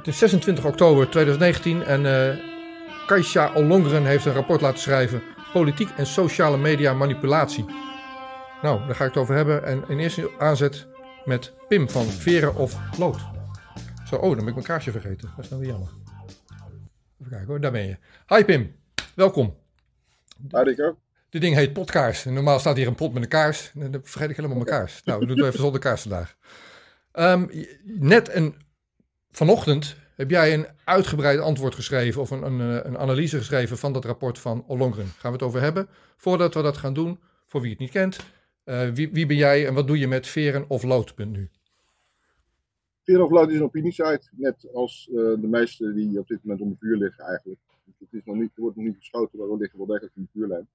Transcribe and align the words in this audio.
Het 0.00 0.08
is 0.08 0.18
26 0.18 0.64
oktober 0.64 1.10
2019 1.10 1.82
en 1.82 2.04
uh, 2.04 2.46
Kaisha 3.06 3.54
Ollongren 3.54 4.04
heeft 4.04 4.24
een 4.24 4.32
rapport 4.32 4.60
laten 4.60 4.78
schrijven. 4.78 5.22
Politiek 5.52 5.90
en 5.96 6.06
sociale 6.06 6.56
media 6.56 6.94
manipulatie. 6.94 7.64
Nou, 8.62 8.86
daar 8.86 8.94
ga 8.94 9.04
ik 9.04 9.14
het 9.14 9.22
over 9.22 9.34
hebben. 9.34 9.64
En 9.64 9.84
in 9.88 9.98
eerste 9.98 10.30
aanzet 10.38 10.86
met 11.24 11.52
Pim 11.68 11.90
van 11.90 12.04
Veren 12.04 12.54
of 12.54 12.76
Lood. 12.98 13.16
Zo, 14.06 14.14
oh, 14.14 14.22
dan 14.22 14.38
ben 14.38 14.46
ik 14.46 14.54
mijn 14.54 14.66
kaarsje 14.66 14.90
vergeten. 14.90 15.32
Dat 15.36 15.44
is 15.44 15.50
nou 15.50 15.62
weer 15.62 15.70
jammer. 15.70 15.88
Even 17.18 17.30
kijken 17.30 17.46
hoor, 17.46 17.60
daar 17.60 17.72
ben 17.72 17.86
je. 17.86 17.96
Hi 18.26 18.44
Pim, 18.44 18.76
welkom. 19.14 19.56
Hi 20.50 20.62
Rico. 20.62 20.96
Dit 21.30 21.40
ding 21.40 21.54
heet 21.54 21.72
potkaars. 21.72 22.24
Normaal 22.24 22.58
staat 22.58 22.76
hier 22.76 22.86
een 22.86 22.94
pot 22.94 23.12
met 23.12 23.22
een 23.22 23.28
kaars. 23.28 23.70
Dan 23.74 24.00
vergeet 24.02 24.30
ik 24.30 24.36
helemaal 24.36 24.58
mijn 24.58 24.68
kaars. 24.68 25.00
Nou, 25.04 25.20
we 25.20 25.26
doen 25.26 25.36
het 25.36 25.46
even 25.46 25.60
zonder 25.60 25.80
kaars 25.80 26.02
vandaag. 26.02 26.36
Um, 27.12 27.50
net 27.84 28.28
en 28.28 28.54
vanochtend 29.30 29.96
heb 30.20 30.30
jij 30.30 30.54
een 30.54 30.66
uitgebreid 30.84 31.38
antwoord 31.38 31.74
geschreven 31.74 32.20
of 32.20 32.30
een, 32.30 32.42
een, 32.42 32.86
een, 32.86 32.98
analyse 32.98 33.38
geschreven 33.38 33.78
van 33.78 33.92
dat 33.92 34.04
rapport 34.04 34.38
van 34.38 34.64
Ollongren. 34.66 35.06
Gaan 35.06 35.30
we 35.30 35.36
het 35.36 35.46
over 35.46 35.60
hebben. 35.60 35.88
Voordat 36.16 36.54
we 36.54 36.62
dat 36.62 36.76
gaan 36.76 36.94
doen, 36.94 37.18
voor 37.46 37.60
wie 37.60 37.70
het 37.70 37.78
niet 37.78 37.90
kent, 37.90 38.18
uh, 38.64 38.88
wie, 38.88 39.10
wie, 39.12 39.26
ben 39.26 39.36
jij 39.36 39.66
en 39.66 39.74
wat 39.74 39.86
doe 39.86 39.98
je 39.98 40.08
met 40.08 40.26
veren 40.26 40.64
of 40.68 40.82
lood.nu? 40.82 41.48
Veren 43.02 43.24
of 43.24 43.30
lood 43.30 43.50
is 43.50 43.56
een 43.56 43.62
opiniesite, 43.62 44.28
net 44.30 44.68
als 44.74 45.08
uh, 45.10 45.16
de 45.16 45.48
meeste 45.48 45.94
die 45.94 46.18
op 46.18 46.28
dit 46.28 46.38
moment 46.42 46.62
onder 46.62 46.78
vuur 46.80 46.96
liggen 46.96 47.24
eigenlijk. 47.24 47.60
Het, 47.98 48.08
is 48.10 48.24
nog 48.24 48.36
niet, 48.36 48.50
er 48.54 48.62
wordt 48.62 48.76
nog 48.76 48.86
niet 48.86 48.96
geschoten, 48.98 49.38
maar 49.38 49.50
we 49.50 49.56
liggen 49.56 49.78
wel 49.78 49.86
degelijk 49.86 50.16
in 50.16 50.22
de 50.22 50.38
vuurlijn. 50.38 50.68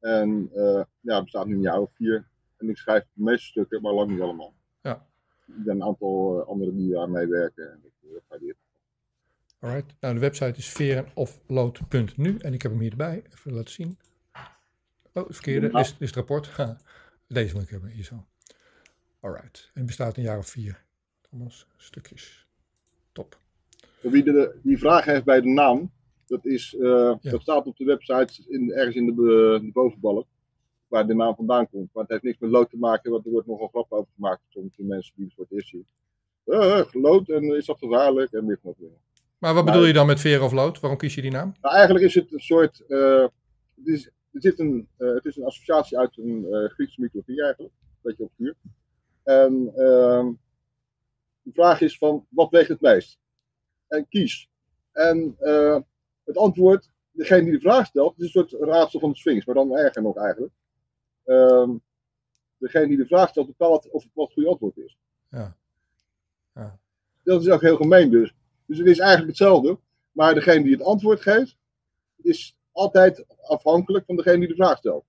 En 0.00 0.50
uh, 0.54 0.82
ja, 1.00 1.14
het 1.14 1.22
bestaat 1.22 1.46
nu 1.46 1.54
een 1.54 1.60
jaar 1.60 1.80
of 1.80 1.90
vier. 1.94 2.28
En 2.56 2.68
ik 2.68 2.76
schrijf 2.76 3.02
de 3.02 3.22
meeste 3.22 3.46
stukken, 3.46 3.82
maar 3.82 3.92
lang 3.92 4.10
niet 4.10 4.20
allemaal. 4.20 4.54
Ja. 4.82 5.08
Er 5.56 5.64
zijn 5.64 5.76
een 5.76 5.86
aantal 5.86 6.44
anderen 6.44 6.76
die 6.76 6.92
daar 6.92 7.10
meewerken. 7.10 7.70
En 7.72 7.80
ik 7.84 8.22
waardeer 8.28 8.54
Alright. 9.58 9.94
Nou, 10.00 10.14
de 10.14 10.20
website 10.20 10.58
is 10.58 10.68
verenoflood.nu 10.68 12.36
en 12.38 12.52
ik 12.52 12.62
heb 12.62 12.72
hem 12.72 12.80
hierbij. 12.80 13.22
Even 13.32 13.52
laten 13.52 13.72
zien. 13.72 13.98
Oh, 15.12 15.26
het 15.26 15.34
verkeerde. 15.34 15.78
Is, 15.78 15.96
is 15.98 16.06
het 16.06 16.16
rapport. 16.16 16.50
Deze 17.28 17.54
moet 17.54 17.62
ik 17.62 17.68
hebben, 17.68 17.90
hier 17.90 18.04
zo. 18.04 18.24
Alright. 19.20 19.70
En 19.74 19.86
bestaat 19.86 20.16
een 20.16 20.22
jaar 20.22 20.38
of 20.38 20.48
vier. 20.48 20.84
Thomas, 21.30 21.66
stukjes. 21.76 22.46
Top. 23.12 23.38
Voor 24.00 24.10
wie 24.10 24.22
de, 24.22 24.58
die 24.62 24.78
vraag 24.78 25.04
heeft 25.04 25.24
bij 25.24 25.40
de 25.40 25.48
naam, 25.48 25.90
dat, 26.26 26.46
is, 26.46 26.74
uh, 26.74 27.16
ja. 27.20 27.30
dat 27.30 27.40
staat 27.40 27.66
op 27.66 27.76
de 27.76 27.84
website 27.84 28.42
in, 28.48 28.72
ergens 28.72 28.96
in 28.96 29.06
de, 29.06 29.12
de, 29.62 29.70
bovenbalk, 29.72 30.26
waar 30.90 31.06
de 31.06 31.14
naam 31.14 31.34
vandaan 31.34 31.68
komt. 31.68 31.88
Maar 31.92 32.02
het 32.02 32.12
heeft 32.12 32.22
niks 32.22 32.38
met 32.38 32.50
lood 32.50 32.70
te 32.70 32.78
maken, 32.78 33.10
want 33.10 33.24
er 33.24 33.30
wordt 33.30 33.46
nogal 33.46 33.68
grap 33.68 33.92
over 33.92 34.12
gemaakt. 34.14 34.40
Soms 34.48 34.76
de 34.76 34.82
mensen 34.82 35.12
die 35.16 35.24
het 35.24 35.34
voor 35.34 35.44
het 35.44 35.52
eerst 35.52 35.68
zien. 35.68 35.86
Uh, 36.46 36.84
lood, 36.92 37.28
en 37.28 37.42
is 37.42 37.66
dat 37.66 37.78
gevaarlijk? 37.78 38.32
En 38.32 38.44
meer 38.44 38.58
van 38.62 38.74
dingen. 38.78 38.98
Maar 39.38 39.54
wat 39.54 39.64
bedoel 39.64 39.84
je 39.84 39.92
dan 39.92 40.06
met 40.06 40.20
veren 40.20 40.44
of 40.44 40.52
lood? 40.52 40.80
Waarom 40.80 40.98
kies 40.98 41.14
je 41.14 41.22
die 41.22 41.30
naam? 41.30 41.54
Nou, 41.60 41.74
eigenlijk 41.74 42.04
is 42.04 42.14
het 42.14 42.32
een 42.32 42.40
soort. 42.40 42.82
Uh, 42.88 43.26
het, 43.76 43.86
is, 43.86 44.06
er 44.06 44.40
zit 44.40 44.58
een, 44.58 44.88
uh, 44.98 45.14
het 45.14 45.24
is 45.24 45.36
een 45.36 45.44
associatie 45.44 45.98
uit 45.98 46.16
een 46.16 46.46
uh, 46.50 46.68
Griekse 46.68 47.00
mythologie 47.00 47.42
eigenlijk. 47.42 47.74
Een 47.80 47.98
beetje 48.02 48.24
obscuur. 48.24 48.54
En 49.22 49.72
ehm, 49.76 50.32
de 51.42 51.52
vraag 51.52 51.80
is 51.80 51.98
van 51.98 52.26
wat 52.28 52.50
weegt 52.50 52.68
het 52.68 52.80
meest? 52.80 53.18
En 53.88 54.08
kies. 54.08 54.48
En 54.92 55.36
het 56.24 56.36
antwoord, 56.36 56.90
degene 57.10 57.42
die 57.42 57.52
de 57.52 57.60
vraag 57.60 57.86
stelt, 57.86 58.18
is 58.18 58.24
een 58.24 58.30
soort 58.30 58.62
raadsel 58.62 59.00
van 59.00 59.10
de 59.10 59.16
Sphinx, 59.16 59.44
maar 59.44 59.54
dan 59.54 59.76
erger 59.76 60.02
nog 60.02 60.16
eigenlijk. 60.16 60.52
Um, 61.30 61.82
degene 62.58 62.86
die 62.86 62.96
de 62.96 63.06
vraag 63.06 63.28
stelt 63.28 63.46
bepaalt 63.46 63.90
of 63.90 64.02
het 64.02 64.12
wat 64.14 64.24
het 64.24 64.34
goede 64.34 64.48
antwoord 64.48 64.76
is. 64.76 64.96
Ja. 65.30 65.56
ja. 66.54 66.78
Dat 67.22 67.40
is 67.40 67.48
ook 67.48 67.60
heel 67.60 67.76
gemeen 67.76 68.10
dus. 68.10 68.34
Dus 68.66 68.78
het 68.78 68.86
is 68.86 68.98
eigenlijk 68.98 69.28
hetzelfde, 69.28 69.78
maar 70.12 70.34
degene 70.34 70.62
die 70.62 70.72
het 70.72 70.82
antwoord 70.82 71.20
geeft, 71.20 71.56
is 72.16 72.56
altijd 72.72 73.24
afhankelijk 73.42 74.04
van 74.06 74.16
degene 74.16 74.38
die 74.38 74.48
de 74.48 74.54
vraag 74.54 74.78
stelt. 74.78 75.04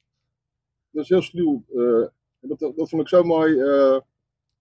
Dat 0.89 1.03
is 1.03 1.09
heel 1.09 1.21
sluw. 1.21 1.63
Uh, 1.73 2.07
dat, 2.39 2.59
dat 2.59 2.89
vond 2.89 3.01
ik 3.01 3.07
zo 3.07 3.23
mooi. 3.23 3.53
Uh, 3.53 3.99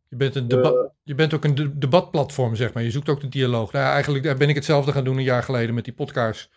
je 0.09 0.17
bent, 0.17 0.35
een 0.35 0.49
debat, 0.49 0.75
uh, 0.75 0.91
je 1.03 1.15
bent 1.15 1.35
ook 1.35 1.45
een 1.45 1.79
debatplatform, 1.79 2.55
zeg 2.55 2.73
maar. 2.73 2.83
Je 2.83 2.91
zoekt 2.91 3.09
ook 3.09 3.21
de 3.21 3.29
dialoog. 3.29 3.73
Nou, 3.73 3.93
eigenlijk 3.93 4.39
ben 4.39 4.49
ik 4.49 4.55
hetzelfde 4.55 4.93
gaan 4.93 5.05
doen 5.05 5.17
een 5.17 5.23
jaar 5.23 5.43
geleden 5.43 5.75
met 5.75 5.85
die 5.85 5.95
podcast. 5.95 6.51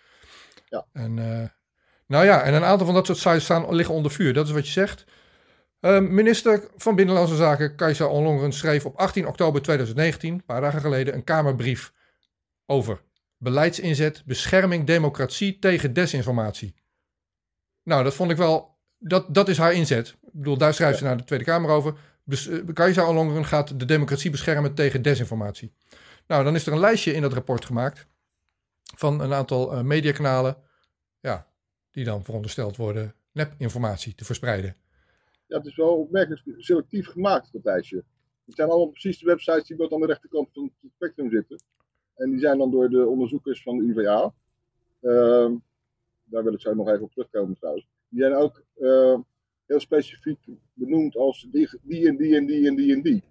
Ja. 0.69 0.85
En, 0.94 1.17
nou 2.07 2.25
ja, 2.25 2.41
en 2.41 2.53
een 2.53 2.63
aantal 2.63 2.85
van 2.85 2.95
dat 2.95 3.05
soort 3.05 3.17
sites 3.17 3.43
staan, 3.43 3.75
liggen 3.75 3.95
onder 3.95 4.11
vuur. 4.11 4.33
Dat 4.33 4.47
is 4.47 4.51
wat 4.53 4.65
je 4.65 4.71
zegt. 4.71 5.05
Uh, 5.81 5.99
minister 5.99 6.67
van 6.75 6.95
Binnenlandse 6.95 7.35
Zaken 7.35 7.75
Kajsa 7.75 8.05
Ollongren 8.05 8.51
schreef 8.53 8.85
op 8.85 8.95
18 8.95 9.27
oktober 9.27 9.61
2019, 9.61 10.33
een 10.33 10.45
paar 10.45 10.61
dagen 10.61 10.81
geleden, 10.81 11.13
een 11.13 11.23
Kamerbrief 11.23 11.93
over 12.65 13.01
beleidsinzet, 13.37 14.23
bescherming, 14.25 14.85
democratie 14.85 15.59
tegen 15.59 15.93
desinformatie. 15.93 16.75
Nou, 17.83 18.03
dat 18.03 18.13
vond 18.13 18.31
ik 18.31 18.37
wel, 18.37 18.77
dat, 18.97 19.33
dat 19.33 19.49
is 19.49 19.57
haar 19.57 19.73
inzet. 19.73 20.07
Ik 20.07 20.29
bedoel, 20.31 20.57
daar 20.57 20.73
schrijft 20.73 20.97
ze 20.97 21.03
naar 21.03 21.17
de 21.17 21.23
Tweede 21.23 21.45
Kamer 21.45 21.69
over. 21.69 21.93
Bes, 22.23 22.49
Kajsa 22.73 23.07
Ollongren 23.07 23.45
gaat 23.45 23.79
de 23.79 23.85
democratie 23.85 24.31
beschermen 24.31 24.73
tegen 24.73 25.01
desinformatie. 25.01 25.73
Nou, 26.27 26.43
dan 26.43 26.55
is 26.55 26.65
er 26.65 26.73
een 26.73 26.79
lijstje 26.79 27.13
in 27.13 27.21
dat 27.21 27.33
rapport 27.33 27.65
gemaakt 27.65 28.07
van 28.95 29.21
een 29.21 29.33
aantal 29.33 29.73
uh, 29.73 29.81
mediakanalen, 29.81 30.57
ja, 31.19 31.47
die 31.93 32.05
dan 32.05 32.23
verondersteld 32.23 32.75
worden 32.75 33.13
nepinformatie 33.31 34.15
te 34.15 34.25
verspreiden. 34.25 34.75
Ja, 35.47 35.57
het 35.57 35.65
is 35.65 35.75
wel 35.75 35.97
opmerkelijk 35.97 36.41
selectief 36.57 37.07
gemaakt, 37.07 37.51
dat 37.51 37.63
lijstje. 37.63 38.03
Het 38.45 38.55
zijn 38.55 38.69
allemaal 38.69 38.89
precies 38.89 39.19
de 39.19 39.25
websites 39.25 39.67
die 39.67 39.77
wat 39.77 39.93
aan 39.93 39.99
de 39.99 40.05
rechterkant 40.05 40.49
van 40.53 40.71
het 40.81 40.91
spectrum 40.95 41.29
zitten. 41.29 41.57
En 42.15 42.29
die 42.29 42.39
zijn 42.39 42.57
dan 42.57 42.71
door 42.71 42.89
de 42.89 43.07
onderzoekers 43.07 43.61
van 43.61 43.77
de 43.77 43.83
UvA. 43.83 44.33
Uh, 45.01 45.51
daar 46.23 46.43
wil 46.43 46.53
ik 46.53 46.61
zo 46.61 46.73
nog 46.73 46.89
even 46.89 47.03
op 47.03 47.11
terugkomen 47.11 47.57
trouwens. 47.57 47.87
Die 48.09 48.19
zijn 48.21 48.33
ook 48.33 48.63
uh, 48.77 49.19
heel 49.65 49.79
specifiek 49.79 50.39
benoemd 50.73 51.15
als 51.15 51.47
die, 51.51 51.69
die 51.81 52.07
en 52.07 52.17
die 52.17 52.35
en 52.35 52.45
die 52.45 52.67
en 52.67 52.75
die 52.75 52.93
en 52.93 53.01
die. 53.01 53.23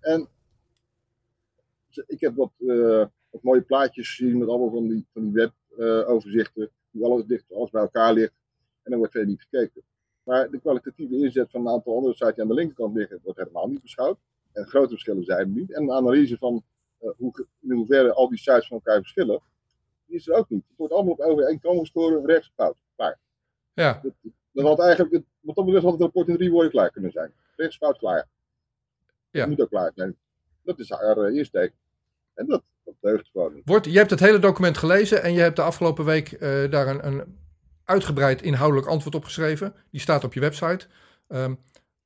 En 0.00 0.28
ik 2.06 2.20
heb 2.20 2.34
wat, 2.34 2.52
uh, 2.58 3.06
wat 3.30 3.42
mooie 3.42 3.62
plaatjes 3.62 4.14
gezien 4.14 4.38
met 4.38 4.48
allemaal 4.48 4.70
van 4.70 4.88
die, 4.88 5.06
van 5.12 5.30
die 5.30 5.50
weboverzichten. 5.76 6.70
Die 6.98 7.06
alles 7.06 7.24
dicht 7.26 7.52
alles 7.52 7.70
bij 7.70 7.82
elkaar 7.82 8.12
ligt. 8.12 8.34
En 8.82 8.90
dan 8.90 8.98
wordt 8.98 9.12
verder 9.12 9.30
niet 9.30 9.40
gekeken. 9.40 9.82
Maar 10.22 10.50
de 10.50 10.60
kwalitatieve 10.60 11.16
inzet 11.16 11.50
van 11.50 11.60
een 11.60 11.72
aantal 11.72 11.94
andere 11.96 12.14
sites 12.14 12.34
die 12.34 12.42
aan 12.42 12.48
de 12.48 12.54
linkerkant 12.54 12.96
liggen, 12.96 13.20
wordt 13.22 13.38
helemaal 13.38 13.68
niet 13.68 13.82
beschouwd. 13.82 14.18
En 14.52 14.66
grote 14.66 14.88
verschillen 14.88 15.24
zijn 15.24 15.38
er 15.38 15.46
niet. 15.46 15.72
En 15.72 15.82
een 15.82 15.92
analyse 15.92 16.36
van 16.36 16.62
uh, 17.00 17.10
hoe, 17.16 17.46
in 17.60 17.70
hoeverre 17.70 18.12
al 18.12 18.28
die 18.28 18.38
sites 18.38 18.66
van 18.66 18.76
elkaar 18.76 18.98
verschillen, 18.98 19.40
die 20.06 20.16
is 20.16 20.28
er 20.28 20.34
ook 20.34 20.48
niet. 20.48 20.64
Het 20.68 20.76
wordt 20.76 20.92
allemaal 20.92 21.12
op 21.12 21.20
overeenkomen 21.20 22.26
rechts 22.26 22.52
fout. 22.54 22.76
Klaar. 22.96 23.18
Ja. 23.72 24.00
Dat, 24.02 24.12
dat 24.52 24.64
had 24.64 24.80
eigenlijk, 24.80 25.24
wat 25.40 25.54
dat 25.56 25.64
betreft 25.64 25.84
had 25.84 25.92
het 25.92 26.02
rapport 26.02 26.28
in 26.28 26.36
drie 26.36 26.50
woorden 26.50 26.70
klaar 26.70 26.90
kunnen 26.90 27.12
zijn. 27.12 27.32
Rechts 27.56 27.76
fout 27.76 27.98
klaar. 27.98 28.28
Ja. 29.30 29.40
Dat 29.40 29.48
moet 29.48 29.60
ook 29.60 29.68
klaar 29.68 29.92
zijn. 29.94 30.16
Dat 30.62 30.78
is 30.78 30.90
haar 30.90 31.18
uh, 31.18 31.36
insteek. 31.36 31.72
En 32.34 32.46
dat, 32.46 32.62
dat 33.00 33.12
deugt 33.12 33.28
gewoon. 33.32 33.62
Wordt, 33.64 33.86
je 33.86 33.98
hebt 33.98 34.10
het 34.10 34.20
hele 34.20 34.38
document 34.38 34.78
gelezen 34.78 35.22
en 35.22 35.32
je 35.32 35.40
hebt 35.40 35.56
de 35.56 35.62
afgelopen 35.62 36.04
week 36.04 36.32
uh, 36.32 36.70
daar 36.70 36.88
een, 36.88 37.06
een, 37.06 37.38
uitgebreid 37.84 38.42
inhoudelijk 38.42 38.88
antwoord 38.88 39.14
op 39.14 39.24
geschreven. 39.24 39.74
Die 39.90 40.00
staat 40.00 40.24
op 40.24 40.34
je 40.34 40.40
website. 40.40 40.86
Um, 41.28 41.58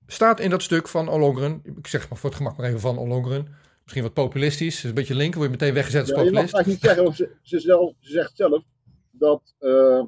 staat 0.06 0.40
in 0.40 0.50
dat 0.50 0.62
stuk 0.62 0.88
van 0.88 1.08
Ollongren, 1.08 1.62
ik 1.76 1.86
zeg 1.86 2.08
maar 2.08 2.18
voor 2.18 2.28
het 2.28 2.38
gemak 2.38 2.56
maar 2.56 2.66
even 2.66 2.80
van 2.80 2.98
Ollongren, 2.98 3.46
misschien 3.82 4.02
wat 4.02 4.12
populistisch, 4.12 4.82
een 4.82 4.94
beetje 4.94 5.14
link, 5.14 5.34
word 5.34 5.46
je 5.46 5.52
meteen 5.52 5.74
weggezet 5.74 6.00
als 6.00 6.10
ja, 6.10 6.16
populist. 6.16 6.50
Je 6.50 6.56
mag 6.56 6.66
niet 6.66 6.80
zeggen, 6.80 7.14
ze, 7.14 7.30
ze, 7.42 7.60
zelf, 7.60 7.94
ze 7.98 8.10
zegt 8.10 8.36
zelf 8.36 8.62
dat 9.10 9.54
uh, 9.60 10.04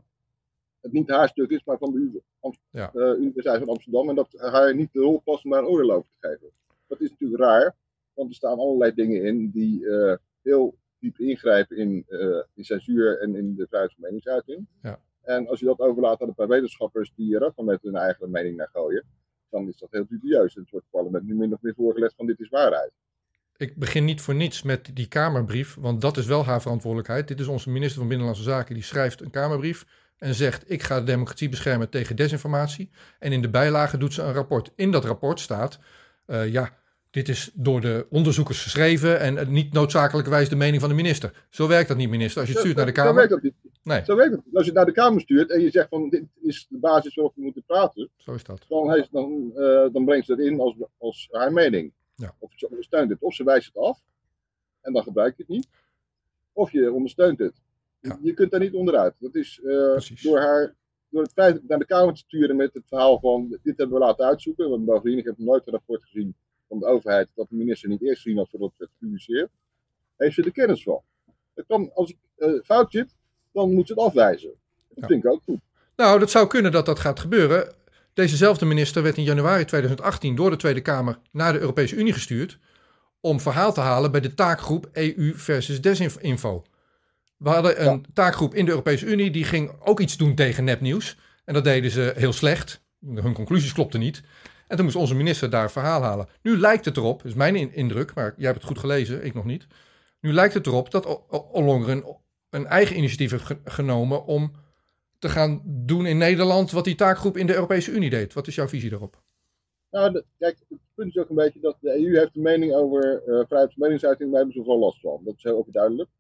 het 0.80 0.92
niet 0.92 1.08
haar 1.08 1.28
stuk 1.28 1.50
is, 1.50 1.64
maar 1.64 1.78
van 1.78 1.92
de 1.92 2.22
ja. 2.70 2.90
uh, 2.94 3.18
Universiteit 3.18 3.58
van 3.58 3.68
Amsterdam. 3.68 4.08
En 4.08 4.14
dat 4.14 4.28
haar 4.36 4.74
niet 4.74 4.92
de 4.92 5.00
rol 5.00 5.20
past 5.24 5.44
om 5.44 5.50
daar 5.50 5.60
een 5.60 5.68
oordeel 5.68 5.92
over 5.92 6.08
te 6.20 6.28
geven. 6.28 6.50
Dat 6.86 7.00
is 7.00 7.10
natuurlijk 7.10 7.40
raar, 7.40 7.76
want 8.14 8.28
er 8.28 8.34
staan 8.34 8.58
allerlei 8.58 8.94
dingen 8.94 9.24
in 9.24 9.50
die 9.50 9.80
uh, 9.80 10.14
heel 10.44 10.78
diep 10.98 11.18
ingrijpen 11.18 11.76
in, 11.76 12.06
in 12.54 12.64
censuur 12.64 13.20
en 13.20 13.34
in 13.36 13.54
de 13.54 13.66
vrijheid 13.66 13.92
van 13.92 14.02
meningsuiting. 14.02 14.66
Ja. 14.82 15.00
En 15.22 15.48
als 15.48 15.60
je 15.60 15.66
dat 15.66 15.78
overlaat 15.78 16.20
aan 16.20 16.28
een 16.28 16.34
paar 16.34 16.48
wetenschappers 16.48 17.12
die 17.14 17.34
er 17.34 17.44
ook 17.44 17.56
al 17.56 17.64
met 17.64 17.82
hun 17.82 17.96
eigen 17.96 18.30
mening 18.30 18.56
naar 18.56 18.68
gooien, 18.72 19.04
dan 19.50 19.68
is 19.68 19.78
dat 19.78 19.90
heel 19.90 20.06
dubieus. 20.08 20.54
En 20.54 20.60
het 20.60 20.70
wordt 20.70 20.86
het 20.86 21.00
parlement 21.00 21.26
nu 21.26 21.34
min 21.34 21.52
of 21.52 21.62
meer 21.62 21.74
voorgelegd 21.74 22.14
van 22.16 22.26
dit 22.26 22.40
is 22.40 22.48
waarheid 22.48 22.92
ik 23.56 23.76
begin 23.76 24.04
niet 24.04 24.20
voor 24.20 24.34
niets 24.34 24.62
met 24.62 24.90
die 24.94 25.06
Kamerbrief, 25.06 25.74
want 25.74 26.00
dat 26.00 26.16
is 26.16 26.26
wel 26.26 26.44
haar 26.44 26.62
verantwoordelijkheid. 26.62 27.28
Dit 27.28 27.40
is 27.40 27.46
onze 27.46 27.70
minister 27.70 27.98
van 27.98 28.08
Binnenlandse 28.08 28.44
Zaken, 28.44 28.74
die 28.74 28.82
schrijft 28.82 29.20
een 29.20 29.30
Kamerbrief 29.30 29.86
en 30.18 30.34
zegt: 30.34 30.70
Ik 30.70 30.82
ga 30.82 30.98
de 30.98 31.04
democratie 31.04 31.48
beschermen 31.48 31.90
tegen 31.90 32.16
desinformatie. 32.16 32.90
En 33.18 33.32
in 33.32 33.42
de 33.42 33.50
bijlage 33.50 33.98
doet 33.98 34.12
ze 34.12 34.22
een 34.22 34.32
rapport. 34.32 34.72
In 34.76 34.90
dat 34.90 35.04
rapport 35.04 35.40
staat: 35.40 35.78
uh, 36.26 36.52
Ja, 36.52 36.78
dit 37.14 37.28
is 37.28 37.50
door 37.54 37.80
de 37.80 38.06
onderzoekers 38.10 38.62
geschreven 38.62 39.20
en 39.20 39.52
niet 39.52 39.72
noodzakelijkerwijs 39.72 40.48
de 40.48 40.56
mening 40.56 40.80
van 40.80 40.88
de 40.88 40.94
minister. 40.94 41.46
Zo 41.50 41.68
werkt 41.68 41.88
dat 41.88 41.96
niet, 41.96 42.08
minister. 42.08 42.40
Als 42.40 42.48
je 42.48 42.54
het 42.54 42.62
stuurt 42.62 42.76
naar 42.76 42.86
de 42.86 42.92
Kamer. 42.92 43.10
Zo 43.10 43.16
werkt 43.16 43.30
dat 43.30 43.42
niet. 43.42 43.54
Nee. 43.82 44.04
Zo 44.04 44.16
werkt 44.16 44.32
het. 44.32 44.42
Als 44.52 44.64
je 44.64 44.70
het 44.70 44.74
naar 44.74 44.86
de 44.86 44.92
Kamer 44.92 45.20
stuurt 45.20 45.50
en 45.50 45.60
je 45.60 45.70
zegt 45.70 45.88
van 45.88 46.08
dit 46.08 46.24
is 46.40 46.66
de 46.68 46.78
basis 46.78 47.14
waarop 47.14 47.34
we 47.34 47.42
moeten 47.42 47.62
praten. 47.66 48.10
Zo 48.16 48.34
is 48.34 48.44
dat. 48.44 48.64
Dan, 48.68 48.92
heeft, 48.92 49.12
dan, 49.12 49.52
uh, 49.56 49.86
dan 49.92 50.04
brengt 50.04 50.26
ze 50.26 50.36
dat 50.36 50.46
in 50.46 50.60
als, 50.60 50.76
als 50.98 51.28
haar 51.30 51.52
mening. 51.52 51.92
Ja. 52.14 52.34
Of 52.38 52.52
ze 52.54 52.68
ondersteunt 52.68 53.10
het, 53.10 53.22
of 53.22 53.34
ze 53.34 53.44
wijst 53.44 53.66
het 53.66 53.76
af. 53.76 54.00
En 54.80 54.92
dan 54.92 55.02
gebruik 55.02 55.36
je 55.36 55.42
het 55.46 55.56
niet. 55.56 55.68
of 56.52 56.72
je 56.72 56.92
ondersteunt 56.92 57.38
het. 57.38 57.54
Ja. 58.00 58.18
Je 58.22 58.34
kunt 58.34 58.50
daar 58.50 58.60
niet 58.60 58.74
onderuit. 58.74 59.14
Dat 59.18 59.34
is 59.34 59.60
eh, 59.64 60.22
door 60.22 60.38
haar 60.38 60.74
door 61.08 61.22
het 61.22 61.32
feit 61.32 61.68
naar 61.68 61.78
de 61.78 61.86
Kamer 61.86 62.14
te 62.14 62.20
sturen 62.20 62.56
met 62.56 62.74
het 62.74 62.82
verhaal 62.86 63.20
van 63.20 63.58
dit 63.62 63.78
hebben 63.78 63.98
we 63.98 64.04
laten 64.04 64.26
uitzoeken. 64.26 64.70
Want 64.70 65.04
heb 65.04 65.24
nog 65.24 65.36
nooit 65.38 65.66
een 65.66 65.72
rapport 65.72 66.02
gezien 66.02 66.34
van 66.78 66.88
de 66.88 66.94
overheid 66.94 67.28
dat 67.34 67.48
de 67.48 67.56
minister 67.56 67.88
niet 67.88 68.02
eerst 68.02 68.22
gezien 68.22 68.38
had 68.38 68.48
voordat 68.50 68.68
het 68.68 68.78
werd 68.78 68.90
gepubliceerd. 68.98 69.50
Heeft 70.16 70.34
ze 70.34 70.42
er 70.42 70.52
kennis 70.52 70.82
van. 70.82 71.00
Het 71.54 71.64
kan, 71.66 71.90
als 71.94 72.10
ik 72.10 72.16
eh, 72.36 72.52
fout 72.64 72.90
zit, 72.92 73.14
dan 73.52 73.74
moet 73.74 73.86
ze 73.86 73.92
het 73.92 74.02
afwijzen. 74.02 74.48
Dat 74.88 74.98
Ja. 75.00 75.06
vind 75.06 75.24
ik 75.24 75.30
ook 75.30 75.42
goed. 75.44 75.60
Nou, 75.96 76.18
dat 76.18 76.30
zou 76.30 76.46
kunnen 76.46 76.72
dat 76.72 76.86
dat 76.86 76.98
gaat 76.98 77.20
gebeuren. 77.20 77.74
Dezezelfde 78.14 78.64
minister 78.64 79.02
werd 79.02 79.16
in 79.16 79.22
januari 79.24 79.64
2018 79.64 80.34
door 80.34 80.50
de 80.50 80.56
Tweede 80.56 80.80
Kamer 80.80 81.18
naar 81.30 81.52
de 81.52 81.58
Europese 81.58 81.96
Unie 81.96 82.12
gestuurd 82.12 82.58
om 83.20 83.40
verhaal 83.40 83.72
te 83.72 83.80
halen 83.80 84.10
bij 84.10 84.20
de 84.20 84.34
taakgroep 84.34 84.88
EU 84.92 85.32
versus 85.34 85.80
desinfo. 85.80 86.64
We 87.36 87.48
hadden 87.48 87.86
een 87.88 88.04
taakgroep 88.12 88.54
in 88.54 88.64
de 88.64 88.70
Europese 88.70 89.06
Unie 89.06 89.30
die 89.30 89.44
ging 89.44 89.72
ook 89.84 90.00
iets 90.00 90.16
doen 90.16 90.34
tegen 90.34 90.64
nepnieuws. 90.64 91.18
En 91.44 91.54
dat 91.54 91.64
deden 91.64 91.90
ze 91.90 92.12
heel 92.16 92.32
slecht. 92.32 92.82
Hun 93.14 93.32
conclusies 93.34 93.72
klopten 93.72 94.00
niet. 94.00 94.22
En 94.74 94.80
toen 94.80 94.88
moest 94.88 94.98
onze 95.02 95.14
minister 95.14 95.50
daar 95.50 95.70
verhaal 95.70 96.02
halen. 96.02 96.26
Nu 96.42 96.58
lijkt 96.58 96.84
het 96.84 96.96
erop, 96.96 97.24
is 97.24 97.34
mijn 97.34 97.56
in- 97.56 97.72
indruk, 97.72 98.14
maar 98.14 98.34
jij 98.36 98.46
hebt 98.46 98.58
het 98.58 98.66
goed 98.66 98.78
gelezen, 98.78 99.24
ik 99.24 99.34
nog 99.34 99.44
niet. 99.44 99.66
Nu 100.20 100.32
lijkt 100.32 100.54
het 100.54 100.66
erop 100.66 100.90
dat 100.90 101.26
Ollongren 101.52 102.04
een 102.50 102.66
eigen 102.66 102.96
initiatief 102.96 103.30
heeft 103.30 103.44
ge- 103.44 103.60
genomen 103.64 104.24
om 104.24 104.52
te 105.18 105.28
gaan 105.28 105.62
doen 105.64 106.06
in 106.06 106.18
Nederland 106.18 106.70
wat 106.70 106.84
die 106.84 106.94
taakgroep 106.94 107.36
in 107.36 107.46
de 107.46 107.54
Europese 107.54 107.90
Unie 107.90 108.10
deed. 108.10 108.32
Wat 108.32 108.46
is 108.46 108.54
jouw 108.54 108.68
visie 108.68 108.90
daarop? 108.90 109.22
Nou, 109.90 110.22
kijk, 110.38 110.58
het 110.68 110.78
punt 110.94 111.08
is 111.08 111.22
ook 111.22 111.28
een 111.28 111.34
beetje 111.36 111.60
dat 111.60 111.76
de 111.80 111.98
EU 111.98 112.18
heeft 112.18 112.36
een 112.36 112.42
mening 112.42 112.72
over 112.74 113.22
eh 113.26 113.46
vrijheid 113.46 113.72
van 113.72 113.82
meningsuiting. 113.82 114.30
Daar 114.30 114.38
hebben 114.40 114.62
ze 114.62 114.68
wel 114.68 114.78
last 114.78 115.00
van. 115.00 115.20
Dat 115.24 115.34
is 115.36 115.42
heel 115.42 115.56
overduidelijk. 115.58 116.10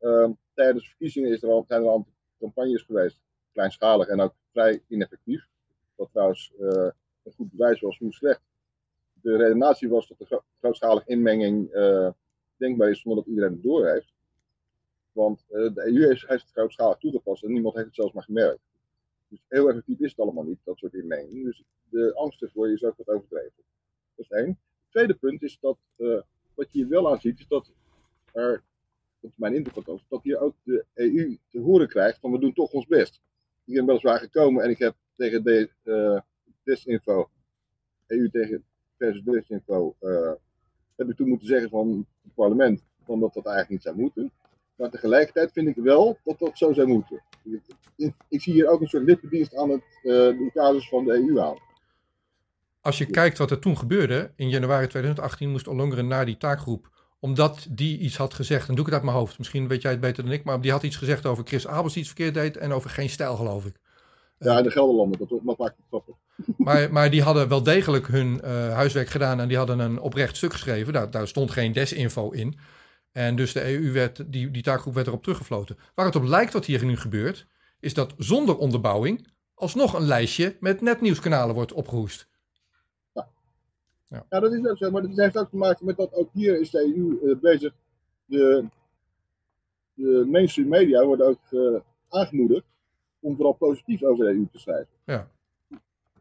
Ehm, 0.00 0.30
tijdens 0.54 0.86
verkiezingen 0.88 1.30
is 1.30 1.42
er 1.42 1.48
al, 1.50 1.64
zijn 1.68 1.82
er 1.82 1.88
al 1.88 2.06
campagnes 2.38 2.82
geweest, 2.82 3.20
kleinschalig 3.52 4.06
en 4.08 4.20
ook 4.20 4.34
vrij 4.52 4.82
ineffectief. 4.88 5.46
Wat 5.94 6.08
trouwens 6.12 6.52
eh, 6.60 6.88
een 7.24 7.32
goed 7.32 7.50
bewijs 7.50 7.80
was 7.80 7.98
hoe 7.98 8.12
slecht 8.12 8.42
de 9.24 9.36
redenatie 9.36 9.88
was 9.88 10.08
dat 10.08 10.18
de 10.18 10.24
gro- 10.24 10.44
grootschalige 10.58 11.08
inmenging 11.10 11.70
eh, 11.70 12.08
denkbaar 12.56 12.90
is 12.90 13.00
zonder 13.00 13.24
dat 13.24 13.32
iedereen 13.32 13.52
het 13.52 13.62
door 13.62 13.88
heeft. 13.88 14.12
Want 15.12 15.44
eh, 15.48 15.74
de 15.74 15.86
EU 15.86 16.08
heeft, 16.08 16.28
het 16.28 16.50
grootschalig 16.52 16.98
toegepast 16.98 17.42
en 17.42 17.52
niemand 17.52 17.74
heeft 17.74 17.86
het 17.86 17.94
zelfs 17.94 18.12
maar 18.12 18.22
gemerkt. 18.22 18.60
Dus 19.28 19.44
heel 19.48 19.68
effectief 19.68 20.00
is 20.00 20.10
het 20.10 20.20
allemaal 20.20 20.44
niet, 20.44 20.58
dat 20.64 20.78
soort 20.78 20.94
inmenging. 20.94 21.44
Dus 21.44 21.62
de 21.88 22.14
angst 22.14 22.42
ervoor 22.42 22.70
is 22.70 22.84
ook 22.84 22.96
wat 22.96 23.08
overdreven. 23.08 23.62
Dat 24.14 24.24
is 24.24 24.30
één. 24.30 24.46
Het 24.46 24.90
tweede 24.90 25.14
punt 25.14 25.42
is 25.42 25.58
dat, 25.60 25.78
eh, 25.96 26.20
wat 26.54 26.66
je 26.70 26.78
hier 26.78 26.88
wel 26.88 27.10
aan 27.10 27.20
ziet, 27.20 27.38
is 27.38 27.48
dat 27.48 27.72
er, 28.32 28.62
dat 29.20 29.30
mijn 29.36 29.54
indruk 29.54 29.86
dat 30.08 30.22
hier 30.22 30.38
ook 30.38 30.54
de 30.62 30.84
EU 30.94 31.38
te 31.50 31.60
horen 31.60 31.88
krijgt 31.88 32.18
van 32.20 32.32
we 32.32 32.38
doen 32.38 32.52
toch 32.52 32.72
ons 32.72 32.86
best. 32.86 33.20
Ik 33.64 33.74
ben 33.74 33.86
weliswaar 33.86 34.18
gekomen 34.18 34.62
en 34.62 34.70
ik 34.70 34.78
heb 34.78 34.94
tegen 35.16 35.44
de 35.44 35.70
desinfo, 36.64 37.30
EU 38.06 38.30
tegen 38.30 38.64
versus 38.96 39.22
desinfo, 39.22 39.94
eh 40.00 40.32
heb 40.96 41.10
ik 41.10 41.16
toen 41.16 41.28
moeten 41.28 41.46
zeggen 41.46 41.70
van 41.70 42.06
het 42.22 42.34
parlement 42.34 42.84
van 43.04 43.20
dat 43.20 43.34
dat 43.34 43.46
eigenlijk 43.46 43.70
niet 43.70 43.82
zou 43.82 43.96
moeten. 43.96 44.32
Maar 44.76 44.90
tegelijkertijd 44.90 45.52
vind 45.52 45.68
ik 45.68 45.76
wel 45.76 46.18
dat 46.24 46.38
dat 46.38 46.58
zo 46.58 46.72
zou 46.72 46.86
moeten. 46.86 47.22
Ik, 47.96 48.12
ik 48.28 48.42
zie 48.42 48.52
hier 48.52 48.68
ook 48.68 48.80
een 48.80 48.88
soort 48.88 49.04
lippendienst 49.04 49.56
aan 49.56 49.70
het, 49.70 49.82
eh, 50.02 50.12
de 50.12 50.50
casus 50.54 50.88
van 50.88 51.04
de 51.04 51.12
EU 51.12 51.40
aan. 51.40 51.58
Als 52.80 52.98
je 52.98 53.06
kijkt 53.06 53.38
wat 53.38 53.50
er 53.50 53.58
toen 53.58 53.78
gebeurde, 53.78 54.32
in 54.36 54.48
januari 54.48 54.86
2018 54.86 55.50
moest 55.50 55.68
Ollongren 55.68 56.06
naar 56.06 56.26
die 56.26 56.36
taakgroep, 56.36 56.92
omdat 57.20 57.66
die 57.70 57.98
iets 57.98 58.16
had 58.16 58.34
gezegd, 58.34 58.68
en 58.68 58.74
doe 58.74 58.78
ik 58.78 58.86
het 58.86 58.94
uit 58.94 59.04
mijn 59.04 59.16
hoofd, 59.16 59.38
misschien 59.38 59.68
weet 59.68 59.82
jij 59.82 59.90
het 59.90 60.00
beter 60.00 60.24
dan 60.24 60.32
ik, 60.32 60.44
maar 60.44 60.60
die 60.60 60.70
had 60.70 60.82
iets 60.82 60.96
gezegd 60.96 61.26
over 61.26 61.44
Chris 61.46 61.66
Abels 61.66 61.92
die 61.92 62.02
iets 62.02 62.12
verkeerd 62.12 62.34
deed 62.34 62.56
en 62.56 62.72
over 62.72 62.90
geen 62.90 63.08
stijl 63.08 63.36
geloof 63.36 63.66
ik. 63.66 63.76
Ja, 64.44 64.58
in 64.58 64.62
de 64.62 64.70
Gelderlanden, 64.70 65.18
dat, 65.18 65.28
dat 65.28 65.58
maakt 65.58 65.76
het 65.76 65.86
grappig. 65.88 66.14
Maar, 66.56 66.92
maar 66.92 67.10
die 67.10 67.22
hadden 67.22 67.48
wel 67.48 67.62
degelijk 67.62 68.06
hun 68.06 68.40
eh, 68.40 68.72
huiswerk 68.72 69.08
gedaan 69.08 69.40
en 69.40 69.48
die 69.48 69.56
hadden 69.56 69.78
een 69.78 70.00
oprecht 70.00 70.36
stuk 70.36 70.52
geschreven. 70.52 70.92
Daar, 70.92 71.10
daar 71.10 71.28
stond 71.28 71.50
geen 71.50 71.72
desinfo 71.72 72.30
in. 72.30 72.58
En 73.12 73.36
dus 73.36 73.52
de 73.52 73.72
EU 73.72 73.92
werd, 73.92 74.32
die, 74.32 74.50
die 74.50 74.62
taakgroep 74.62 74.94
werd 74.94 75.06
erop 75.06 75.22
teruggefloten. 75.22 75.78
Waar 75.94 76.06
het 76.06 76.16
op 76.16 76.22
lijkt 76.22 76.52
wat 76.52 76.64
hier 76.64 76.84
nu 76.84 76.96
gebeurt, 76.96 77.46
is 77.80 77.94
dat 77.94 78.14
zonder 78.18 78.56
onderbouwing 78.56 79.26
alsnog 79.54 79.94
een 79.94 80.06
lijstje 80.06 80.56
met 80.60 80.80
netnieuwskanalen 80.80 81.54
wordt 81.54 81.72
opgehoest. 81.72 82.28
Ja, 84.08 84.40
dat 84.40 84.52
is 84.52 84.66
ook 84.66 84.76
zo, 84.76 84.90
maar 84.90 85.02
dat 85.02 85.16
heeft 85.16 85.38
ook 85.38 85.50
te 85.50 85.56
maken 85.56 85.86
met 85.86 85.96
dat 85.96 86.12
ook 86.12 86.28
hier 86.32 86.60
is 86.60 86.70
de 86.70 86.94
EU 86.96 87.30
eh, 87.30 87.38
bezig. 87.40 87.72
De, 88.24 88.64
de 89.94 90.26
mainstream 90.30 90.68
media 90.68 91.04
worden 91.04 91.26
ook 91.26 91.40
eh, 91.50 91.80
aangemoedigd 92.08 92.64
om 93.24 93.36
vooral 93.36 93.52
positief 93.52 94.02
over 94.02 94.24
de 94.24 94.32
EU 94.32 94.46
te 94.52 94.58
schrijven. 94.58 94.92
Ja. 95.04 95.30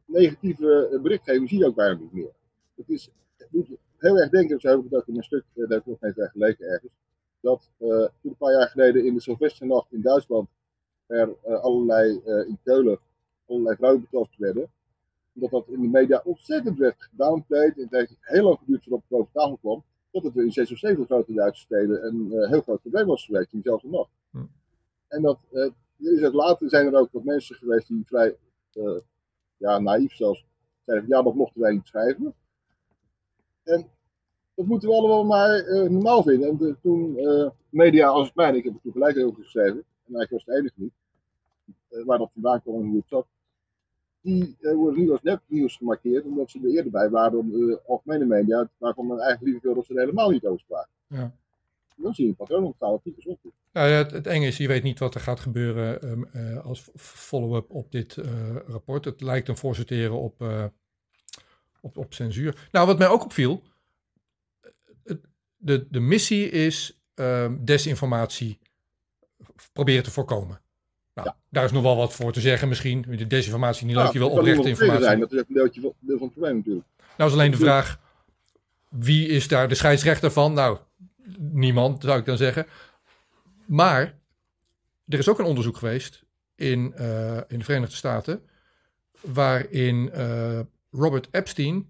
Negatieve 0.05 0.89
eh, 0.91 1.01
berichtgeving 1.01 1.49
zie 1.49 1.59
je 1.59 1.65
ook 1.65 1.75
bijna 1.75 1.99
niet 1.99 2.13
meer. 2.13 2.31
Het, 2.75 2.89
is, 2.89 3.09
het 3.37 3.47
doet 3.51 3.69
heel 4.03 4.17
erg 4.17 4.29
denken, 4.29 4.59
zo 4.59 4.67
heb 4.67 4.77
ik 4.77 4.83
het 4.83 4.93
ook 4.93 5.07
in 5.07 5.17
een 5.17 5.23
stuk, 5.23 5.43
eh, 5.53 5.55
daar 5.55 5.67
heb 5.67 5.79
ik 5.79 5.85
nog 5.85 5.99
bij 5.99 6.27
geleken 6.27 6.65
ergens, 6.67 6.91
dat 7.39 7.69
eh, 7.77 7.87
toen 7.87 8.09
een 8.21 8.35
paar 8.37 8.53
jaar 8.53 8.69
geleden 8.69 9.05
in 9.05 9.13
de 9.13 9.21
Sylvesternacht 9.21 9.91
in 9.91 10.01
Duitsland 10.01 10.49
er 11.07 11.35
allerlei, 11.59 12.21
eh, 12.25 12.47
in 12.47 12.59
Keulen, 12.63 12.99
allerlei 13.47 13.75
vrouwen 13.75 14.01
betroffen 14.01 14.41
werden 14.41 14.71
omdat 15.35 15.51
dat 15.51 15.67
in 15.67 15.81
de 15.81 15.87
media 15.87 16.21
ontzettend 16.23 16.77
werd 16.77 16.95
gedownplayed. 16.97 17.75
En 17.75 17.81
het 17.81 17.91
heeft 17.91 18.15
heel 18.19 18.43
lang 18.43 18.57
geduurd 18.57 18.83
voordat 18.83 18.99
het 18.99 19.09
boven 19.09 19.31
tafel 19.33 19.57
kwam. 19.57 19.83
Dat 20.11 20.23
het 20.23 20.35
in 20.35 20.51
zes 20.51 20.71
of 20.71 20.77
zeven 20.77 21.05
grote 21.05 21.33
Duitse 21.33 21.61
steden 21.61 22.05
een 22.05 22.47
heel 22.49 22.61
groot 22.61 22.81
probleem 22.81 23.05
was 23.05 23.25
geweest 23.25 23.53
in 23.53 23.59
diezelfde 23.59 23.87
nacht. 23.87 24.09
Hm. 24.31 24.37
En 25.07 25.21
dat, 25.21 25.37
er 26.03 26.13
is 26.13 26.23
ook 26.23 26.33
later 26.33 26.69
zijn 26.69 26.85
er 26.85 26.99
ook 26.99 27.11
wat 27.11 27.23
mensen 27.23 27.55
geweest 27.55 27.87
die 27.87 28.05
vrij 28.05 28.35
eh, 28.73 28.99
ja, 29.57 29.79
naïef 29.79 30.15
zelfs 30.15 30.45
zeiden 30.85 31.09
ja, 31.09 31.21
dat 31.21 31.35
mochten 31.35 31.61
wij 31.61 31.73
niet 31.73 31.87
schrijven. 31.87 32.33
En 33.63 33.87
dat 34.55 34.65
moeten 34.65 34.89
we 34.89 34.95
allemaal 34.95 35.25
maar 35.25 35.59
eh, 35.59 35.89
normaal 35.89 36.23
vinden. 36.23 36.49
En 36.49 36.77
toen 36.81 37.17
eh, 37.17 37.49
media 37.69 38.07
als 38.07 38.27
het 38.27 38.35
mijne, 38.35 38.57
ik 38.57 38.63
heb 38.63 38.73
er 38.73 38.81
toen 38.81 38.91
gelijk 38.91 39.17
over 39.17 39.43
geschreven, 39.43 39.77
en 39.77 40.15
eigenlijk 40.15 40.31
was 40.31 40.45
het 40.45 40.55
enige 40.55 40.73
niet, 40.75 40.93
waar 42.05 42.17
dat 42.17 42.31
vandaan 42.33 42.61
kwam 42.61 42.75
en 42.75 42.87
hoe 42.87 42.97
het 42.97 43.07
zat, 43.07 43.25
die 44.21 44.57
worden 44.61 44.99
nu 44.99 45.11
als 45.11 45.21
nepnieuws 45.21 45.77
gemarkeerd, 45.77 46.25
omdat 46.25 46.49
ze 46.49 46.59
er 46.59 46.69
eerder 46.69 46.91
bij 46.91 47.09
waren 47.09 47.31
dan 47.31 47.49
de 47.49 47.81
algemene 47.87 48.25
media, 48.25 48.69
waarvan 48.77 49.07
men 49.07 49.19
eigenlijk 49.19 49.45
liever 49.45 49.61
wil 49.61 49.75
dat 49.75 49.85
ze 49.85 49.93
er 49.93 49.99
helemaal 49.99 50.29
niet 50.29 50.45
over 50.45 50.59
spraken. 50.59 50.91
Ja. 51.07 51.33
Dan 51.95 52.13
zie 52.13 52.23
je 52.23 52.29
een 52.29 52.35
patroon 52.35 52.63
ontstaan, 52.63 52.91
wat 52.91 53.03
typisch 53.03 53.25
op 53.25 53.39
is. 53.43 53.51
Nou 53.73 53.89
ja, 53.89 53.95
het, 53.95 54.11
het 54.11 54.27
enge 54.27 54.47
is, 54.47 54.57
je 54.57 54.67
weet 54.67 54.83
niet 54.83 54.99
wat 54.99 55.15
er 55.15 55.21
gaat 55.21 55.39
gebeuren 55.39 56.01
ehm, 56.01 56.23
eh, 56.23 56.65
als 56.65 56.89
follow-up 56.95 57.69
op 57.69 57.91
dit 57.91 58.17
eh, 58.17 58.55
rapport. 58.67 59.05
Het 59.05 59.21
lijkt 59.21 59.47
een 59.47 59.57
voorsorteren 59.57 60.19
op, 60.19 60.41
eh, 60.41 60.65
op, 61.81 61.97
op 61.97 62.13
censuur. 62.13 62.67
Nou, 62.71 62.87
wat 62.87 62.97
mij 62.97 63.07
ook 63.07 63.23
opviel, 63.23 63.63
de, 65.57 65.87
de 65.89 65.99
missie 65.99 66.49
is 66.49 67.01
ehm, 67.13 67.55
desinformatie 67.59 68.59
proberen 69.73 70.03
te 70.03 70.11
voorkomen. 70.11 70.61
Nou, 71.13 71.29
daar 71.49 71.63
is 71.63 71.71
nog 71.71 71.83
wel 71.83 71.95
wat 71.95 72.13
voor 72.13 72.33
te 72.33 72.41
zeggen 72.41 72.67
misschien. 72.67 73.01
De 73.01 73.27
desinformatie 73.27 73.85
niet 73.85 73.95
leuk, 73.95 74.11
je 74.11 74.19
wil 74.19 74.29
oprechte 74.29 74.69
informatie. 74.69 75.03
Zijn. 75.03 75.19
Dat 75.19 75.31
is 75.31 75.37
een 75.37 75.45
deeltje 75.47 75.81
van, 75.81 75.93
deel 75.99 76.17
van 76.17 76.25
het 76.25 76.35
probleem 76.35 76.55
natuurlijk. 76.55 76.85
Nou 77.17 77.29
is 77.29 77.35
alleen 77.35 77.51
de 77.51 77.57
vraag, 77.57 77.99
wie 78.89 79.27
is 79.27 79.47
daar 79.47 79.67
de 79.67 79.75
scheidsrechter 79.75 80.31
van? 80.31 80.53
Nou, 80.53 80.77
niemand 81.53 82.03
zou 82.03 82.19
ik 82.19 82.25
dan 82.25 82.37
zeggen. 82.37 82.65
Maar 83.65 84.19
er 85.07 85.19
is 85.19 85.29
ook 85.29 85.39
een 85.39 85.45
onderzoek 85.45 85.77
geweest 85.77 86.23
in, 86.55 86.93
eh, 86.93 87.37
in 87.47 87.57
de 87.59 87.63
Verenigde 87.63 87.95
Staten, 87.95 88.41
waarin 89.21 90.11
eh, 90.11 90.59
Robert 90.91 91.27
Epstein 91.31 91.87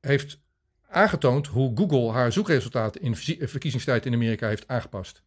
heeft 0.00 0.40
aangetoond 0.88 1.46
hoe 1.46 1.76
Google 1.76 2.12
haar 2.12 2.32
zoekresultaten 2.32 3.00
in 3.00 3.14
verzie- 3.14 3.48
verkiezingstijd 3.48 4.06
in 4.06 4.14
Amerika 4.14 4.48
heeft 4.48 4.68
aangepast. 4.68 5.22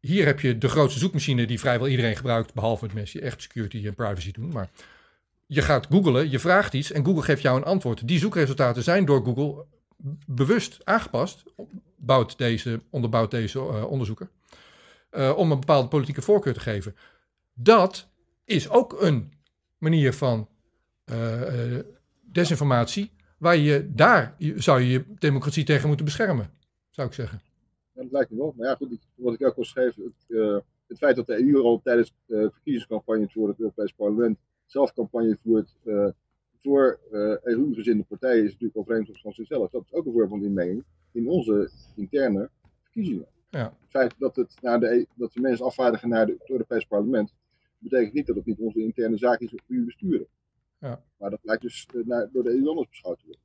Hier 0.00 0.26
heb 0.26 0.40
je 0.40 0.58
de 0.58 0.68
grootste 0.68 0.98
zoekmachine 0.98 1.46
die 1.46 1.60
vrijwel 1.60 1.88
iedereen 1.88 2.16
gebruikt, 2.16 2.54
behalve 2.54 2.84
het 2.84 2.94
mensen 2.94 3.20
die 3.20 3.28
echt 3.28 3.42
security 3.42 3.86
en 3.86 3.94
privacy 3.94 4.32
doen. 4.32 4.52
Maar 4.52 4.70
je 5.46 5.62
gaat 5.62 5.86
googlen, 5.90 6.30
je 6.30 6.38
vraagt 6.38 6.74
iets 6.74 6.92
en 6.92 7.04
Google 7.04 7.22
geeft 7.22 7.42
jou 7.42 7.56
een 7.56 7.64
antwoord. 7.64 8.08
Die 8.08 8.18
zoekresultaten 8.18 8.82
zijn 8.82 9.04
door 9.04 9.24
Google 9.24 9.66
bewust 10.26 10.80
aangepast, 10.84 11.44
bouwt 11.96 12.38
deze, 12.38 12.80
onderbouwt 12.90 13.30
deze 13.30 13.58
eh, 13.58 13.90
onderzoeker, 13.90 14.28
eh, 15.10 15.36
om 15.36 15.50
een 15.50 15.60
bepaalde 15.60 15.88
politieke 15.88 16.22
voorkeur 16.22 16.54
te 16.54 16.60
geven. 16.60 16.96
Dat 17.54 18.08
is 18.44 18.70
ook 18.70 19.02
een 19.02 19.32
manier 19.78 20.12
van 20.12 20.48
eh, 21.04 21.78
desinformatie, 22.20 23.10
waar 23.38 23.56
je 23.56 23.90
daar 23.94 24.36
zou 24.56 24.80
je 24.80 25.04
democratie 25.18 25.64
tegen 25.64 25.86
moeten 25.86 26.04
beschermen, 26.04 26.50
zou 26.90 27.08
ik 27.08 27.14
zeggen. 27.14 27.40
Dat 27.92 28.10
lijkt 28.10 28.30
me 28.30 28.36
wel. 28.36 28.54
Maar 28.56 28.68
ja, 28.68 28.74
goed, 28.74 28.98
wat 29.14 29.34
ik 29.34 29.46
ook 29.46 29.56
al 29.56 29.64
schreef, 29.64 29.94
het, 29.94 30.38
het 30.86 30.98
feit 30.98 31.16
dat 31.16 31.26
de 31.26 31.38
EU 31.38 31.62
al 31.62 31.80
tijdens 31.82 32.14
eh 32.26 32.38
verkiezingscampagnes 32.38 33.32
voor 33.32 33.48
het 33.48 33.58
Europees 33.58 33.92
Parlement 33.92 34.38
zelf 34.66 34.92
campagne 34.92 35.38
voert 35.42 35.76
voor 36.64 36.98
eh 37.12 37.36
EU-gezinde 37.42 38.04
partijen, 38.04 38.44
is 38.44 38.50
natuurlijk 38.52 38.76
al 38.76 38.84
vreemd 38.84 39.08
van 39.12 39.32
zichzelf. 39.32 39.70
Dat 39.70 39.84
is 39.84 39.92
ook 39.92 40.06
een 40.06 40.12
vorm 40.12 40.28
van 40.28 40.44
inmenging 40.44 40.84
in 41.12 41.28
onze 41.28 41.70
interne 41.94 42.50
verkiezingen. 42.82 43.26
Ja. 43.50 43.64
Het 43.80 43.90
feit 43.90 44.14
dat, 44.18 44.36
het 44.36 44.54
naar 44.60 44.80
de, 44.80 44.86
E- 44.86 45.04
dat 45.14 45.32
de 45.32 45.40
mensen 45.40 45.64
afvaardigen 45.66 46.08
naar 46.08 46.26
de, 46.26 46.36
het 46.38 46.50
Europees 46.50 46.84
Parlement, 46.84 47.32
betekent 47.78 48.12
niet 48.12 48.26
dat 48.26 48.36
het 48.36 48.46
niet 48.46 48.58
onze 48.58 48.80
interne 48.80 49.16
zaak 49.16 49.40
is 49.40 49.50
die 49.50 49.60
we 49.78 49.84
besturen. 49.84 50.26
Ja. 50.78 51.02
Maar 51.16 51.30
dat 51.30 51.40
lijkt 51.42 51.62
dus 51.62 51.86
eh, 51.94 52.00
naar, 52.04 52.28
door 52.32 52.42
de 52.42 52.50
EU 52.50 52.68
anders 52.68 52.88
beschouwd 52.88 53.18
te 53.18 53.24
worden. 53.24 53.42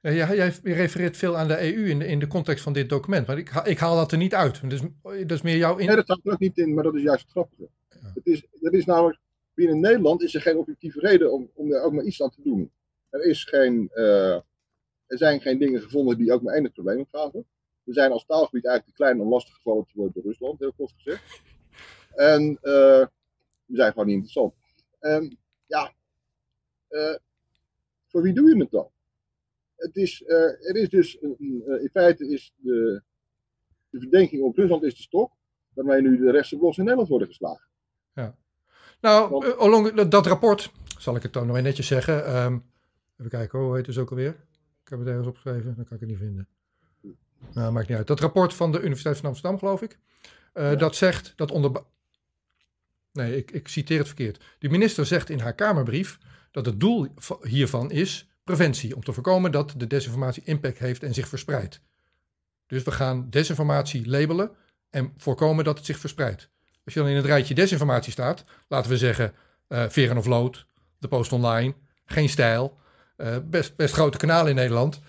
Ja, 0.00 0.10
jij, 0.26 0.36
jij 0.36 0.74
refereert 0.74 1.16
veel 1.16 1.36
aan 1.36 1.48
de 1.48 1.74
EU 1.74 1.88
in 1.88 1.98
de, 1.98 2.06
in 2.06 2.18
de 2.18 2.26
context 2.26 2.62
van 2.62 2.72
dit 2.72 2.88
document, 2.88 3.26
maar 3.26 3.38
ik, 3.38 3.48
ha- 3.48 3.64
ik 3.64 3.78
haal 3.78 3.96
dat 3.96 4.12
er 4.12 4.18
niet 4.18 4.34
uit. 4.34 4.70
Dus, 4.70 4.80
dat 5.02 5.30
is 5.30 5.42
meer 5.42 5.56
jouw 5.56 5.76
in. 5.76 5.86
Nee, 5.86 5.96
dat 5.96 6.04
staat 6.04 6.20
er 6.24 6.32
ook 6.32 6.38
niet 6.38 6.58
in, 6.58 6.74
maar 6.74 6.84
dat 6.84 6.94
is 6.94 7.02
juist 7.02 7.22
het 7.22 7.30
grappige. 7.30 7.68
Het 7.88 8.26
is, 8.26 8.46
er 8.60 8.72
is 8.74 8.84
namelijk, 8.84 9.18
binnen 9.54 9.80
Nederland 9.80 10.22
is 10.22 10.34
er 10.34 10.40
geen 10.40 10.56
objectieve 10.56 11.00
reden 11.00 11.32
om, 11.32 11.50
om 11.54 11.72
er 11.72 11.82
ook 11.82 11.92
maar 11.92 12.04
iets 12.04 12.22
aan 12.22 12.30
te 12.30 12.42
doen. 12.42 12.72
Er, 13.08 13.24
is 13.24 13.44
geen, 13.44 13.90
eh, 13.92 14.34
er 15.06 15.18
zijn 15.18 15.40
geen 15.40 15.58
dingen 15.58 15.82
gevonden 15.82 16.16
die 16.16 16.32
ook 16.32 16.42
maar 16.42 16.54
enig 16.54 16.72
probleem 16.72 17.00
opgaven. 17.00 17.46
We 17.82 17.92
zijn 17.92 18.12
als 18.12 18.26
taalgebied 18.26 18.64
eigenlijk 18.64 18.96
te 18.96 19.02
klein 19.02 19.20
om 19.20 19.28
lastig 19.28 19.54
gevallen 19.54 19.84
te 19.84 19.92
worden 19.94 20.14
door 20.14 20.24
Rusland, 20.32 20.58
heel 20.58 20.72
kort 20.72 20.92
gezegd. 20.96 21.40
En 22.14 22.58
eh, 22.62 23.06
we 23.64 23.76
zijn 23.76 23.90
gewoon 23.90 24.06
niet 24.06 24.14
interessant. 24.14 24.54
En 25.00 25.38
ja, 25.66 25.94
eh, 26.88 27.16
voor 28.06 28.22
wie 28.22 28.32
doe 28.32 28.48
je 28.48 28.60
het 28.60 28.70
dan? 28.70 28.90
Het 29.76 29.96
is, 29.96 30.22
er 30.26 30.76
is 30.76 30.88
dus, 30.88 31.14
in 31.14 31.90
feite 31.92 32.28
is 32.28 32.52
de, 32.56 33.02
de 33.90 33.98
verdenking 34.00 34.42
op 34.42 34.56
Rusland 34.56 34.82
is 34.82 34.96
de 34.96 35.02
stok 35.02 35.32
waarmee 35.74 36.00
nu 36.00 36.16
de 36.16 36.30
rechtse 36.30 36.56
bloks 36.56 36.76
in 36.76 36.82
Nederland 36.82 37.08
worden 37.08 37.28
geslagen. 37.28 37.68
Nou, 39.04 39.46
eh, 39.46 39.58
along, 39.58 40.08
dat, 40.08 40.26
rapport, 40.26 40.72
zal 40.98 41.16
ik 41.16 41.22
het 41.22 41.32
dan 41.32 41.46
nog 41.46 41.60
netjes 41.60 41.86
zeggen. 41.86 42.26
ehm, 42.26 42.58
even 43.18 43.30
kijken, 43.30 43.58
hoe 43.58 43.68
heet 43.68 43.86
het 43.86 43.94
dus 43.94 43.98
ook 43.98 44.10
alweer? 44.10 44.36
Ik 44.84 44.88
heb 44.90 44.98
het 44.98 45.08
ergens 45.08 45.26
opgeschreven, 45.26 45.74
dan 45.76 45.84
kan 45.84 45.94
ik 45.94 46.00
het 46.00 46.08
niet 46.08 46.18
vinden. 46.18 46.48
Nou, 47.52 47.72
maakt 47.72 47.88
niet 47.88 47.96
uit. 47.98 48.06
Dat 48.06 48.20
rapport 48.20 48.54
van 48.54 48.72
de 48.72 48.78
Universiteit 48.80 49.16
van 49.16 49.26
Amsterdam, 49.28 49.58
geloof 49.58 49.82
ik. 49.82 49.98
eh, 50.52 50.78
Dat 50.78 50.96
zegt 50.96 51.32
dat 51.36 51.50
onder. 51.50 51.82
Nee, 53.12 53.36
ik, 53.36 53.50
ik 53.50 53.68
citeer 53.68 53.98
het 53.98 54.06
verkeerd. 54.06 54.44
De 54.58 54.68
minister 54.68 55.06
zegt 55.06 55.30
in 55.30 55.38
haar 55.40 55.54
Kamerbrief 55.54 56.18
dat 56.50 56.66
het 56.66 56.80
doel 56.80 57.08
va- 57.16 57.38
hiervan 57.42 57.90
is 57.90 58.28
preventie. 58.44 58.94
Om 58.96 59.04
te 59.04 59.12
voorkomen 59.12 59.52
dat 59.52 59.74
de 59.76 59.86
desinformatie 59.86 60.42
impact 60.44 60.78
heeft 60.78 61.02
en 61.02 61.14
zich 61.14 61.28
verspreidt. 61.28 61.80
Dus 62.66 62.82
we 62.82 62.90
gaan 62.90 63.30
desinformatie 63.30 64.08
labelen 64.08 64.50
en 64.90 65.12
voorkomen 65.16 65.64
dat 65.64 65.76
het 65.76 65.86
zich 65.86 65.98
verspreidt. 65.98 66.50
Als 66.84 66.94
je 66.94 67.00
dan 67.00 67.08
in 67.08 67.16
het 67.16 67.24
rijtje 67.24 67.54
desinformatie 67.54 68.12
staat, 68.12 68.44
laten 68.68 68.90
we 68.90 68.96
zeggen 68.96 69.34
eh 69.68 69.84
Veren 69.88 70.16
of 70.16 70.26
Lood, 70.26 70.66
de 70.98 71.08
Post 71.08 71.32
Online, 71.32 71.74
Geen 72.04 72.28
Stijl, 72.28 72.76
eh, 73.16 73.36
best, 73.44 73.76
best 73.76 73.94
grote 73.94 74.18
kanalen 74.18 74.48
in 74.50 74.54
Nederland, 74.56 75.00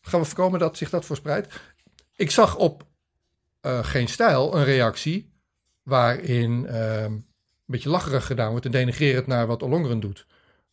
gaan 0.00 0.20
we 0.20 0.26
voorkomen 0.26 0.58
dat 0.60 0.76
zich 0.76 0.90
dat 0.90 1.04
verspreidt. 1.04 1.60
Ik 2.16 2.30
zag 2.30 2.56
op 2.56 2.86
eh, 3.60 3.84
Geen 3.84 4.08
Stijl 4.08 4.56
een 4.56 4.64
reactie 4.64 5.32
waarin 5.82 6.66
ehm, 6.66 7.12
een 7.12 7.24
beetje 7.66 7.88
lacherig 7.88 8.26
gedaan 8.26 8.50
wordt 8.50 8.64
en 8.64 8.70
denigrerend 8.70 9.26
naar 9.26 9.46
wat 9.46 9.62
Ollongren 9.62 10.00
doet. 10.00 10.26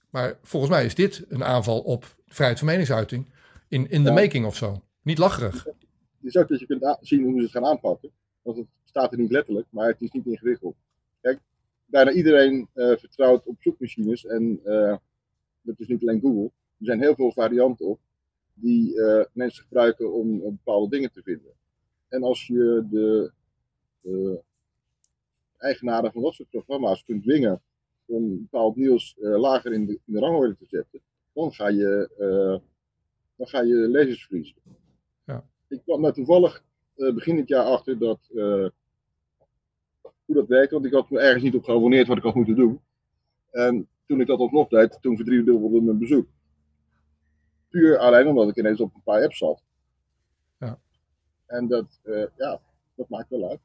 Maar 0.09 0.37
volgens 0.43 0.71
mij 0.71 0.85
is 0.85 0.95
dit 0.95 1.25
een 1.29 1.43
aanval 1.43 1.79
op 1.79 2.05
vrijheid 2.27 2.59
van 2.59 2.67
meningsuiting 2.67 3.33
in, 3.67 3.89
in 3.89 4.03
the 4.03 4.09
Ja. 4.09 4.15
making 4.15 4.45
of 4.45 4.55
zo. 4.55 4.81
Niet 5.01 5.17
lacherig. 5.17 5.63
Het 5.63 5.75
is 6.21 6.37
ook 6.37 6.47
dat 6.47 6.59
je 6.59 6.65
kunt 6.65 6.97
zien 7.01 7.23
hoe 7.23 7.35
ze 7.37 7.41
het 7.41 7.51
gaan 7.51 7.65
aanpakken. 7.65 8.11
Want 8.41 8.57
het 8.57 8.67
staat 8.93 9.11
er 9.11 9.19
niet 9.19 9.31
letterlijk, 9.31 9.67
maar 9.69 9.87
het 9.87 10.01
is 10.01 10.11
niet 10.11 10.25
ingewikkeld. 10.25 10.75
Kijk, 11.21 11.39
bijna 11.85 12.11
iedereen 12.11 12.67
eh, 12.73 12.95
vertrouwt 12.97 13.45
op 13.45 13.55
zoekmachines. 13.59 14.25
En 14.25 14.59
eh, 14.63 14.97
dat 15.61 15.79
is 15.79 15.87
niet 15.87 16.01
alleen 16.01 16.19
Google. 16.19 16.51
Er 16.79 16.85
zijn 16.85 17.01
heel 17.01 17.15
veel 17.15 17.31
varianten 17.31 17.85
op 17.85 17.99
die 18.53 19.01
eh, 19.01 19.25
mensen 19.31 19.63
gebruiken 19.63 20.13
om 20.13 20.39
bepaalde 20.39 20.89
dingen 20.89 21.11
te 21.11 21.21
vinden. 21.23 21.51
En 22.07 22.23
als 22.23 22.47
je 22.47 22.87
de 22.89 23.31
eigenaren 25.57 26.11
van 26.11 26.21
dat 26.21 26.33
soort 26.33 26.49
programma's 26.49 27.03
kunt 27.03 27.23
dwingen 27.23 27.61
om 28.05 28.37
bepaald 28.37 28.75
nieuws 28.75 29.15
lager 29.17 29.73
in 29.73 29.85
de, 29.85 29.99
in 30.05 30.13
de 30.13 30.19
rangorde 30.19 30.57
te 30.57 30.65
zetten, 30.65 30.99
dan 31.33 31.53
ga 31.53 31.67
je, 31.67 32.09
dan 33.35 33.47
ga 33.47 33.61
je 33.61 33.75
lezers 33.75 34.25
verliezen. 34.25 34.55
Ik 35.67 35.81
kwam 35.83 36.05
er 36.05 36.13
toevallig 36.13 36.63
begin 36.95 37.35
dit 37.35 37.47
jaar 37.47 37.65
achter 37.65 37.99
dat, 37.99 38.19
hoe 40.25 40.35
dat 40.35 40.47
werkt, 40.47 40.71
want 40.71 40.85
ik 40.85 40.93
had 40.93 41.09
me 41.09 41.19
ergens 41.19 41.43
niet 41.43 41.55
op 41.55 41.63
geabonneerd 41.63 42.07
wat 42.07 42.17
ik 42.17 42.23
had 42.23 42.35
moeten 42.35 42.55
doen. 42.55 42.81
En 43.51 43.87
toen 44.05 44.21
ik 44.21 44.27
dat 44.27 44.39
alsnog 44.39 44.67
deed, 44.67 44.97
toen 45.01 45.15
verdriedubbelde 45.15 45.81
mijn 45.81 45.97
bezoek. 45.97 46.27
Puur 47.69 47.97
alleen 47.97 48.27
omdat 48.27 48.49
ik 48.49 48.57
ineens 48.57 48.79
op 48.79 48.95
een 48.95 49.03
paar 49.03 49.23
apps 49.23 49.37
zat. 49.37 49.63
Ja. 50.57 50.79
En 51.45 51.67
dat, 51.67 51.99
eh, 52.03 52.25
ja, 52.37 52.61
dat 52.95 53.09
maakt 53.09 53.29
wel 53.29 53.49
uit. 53.49 53.59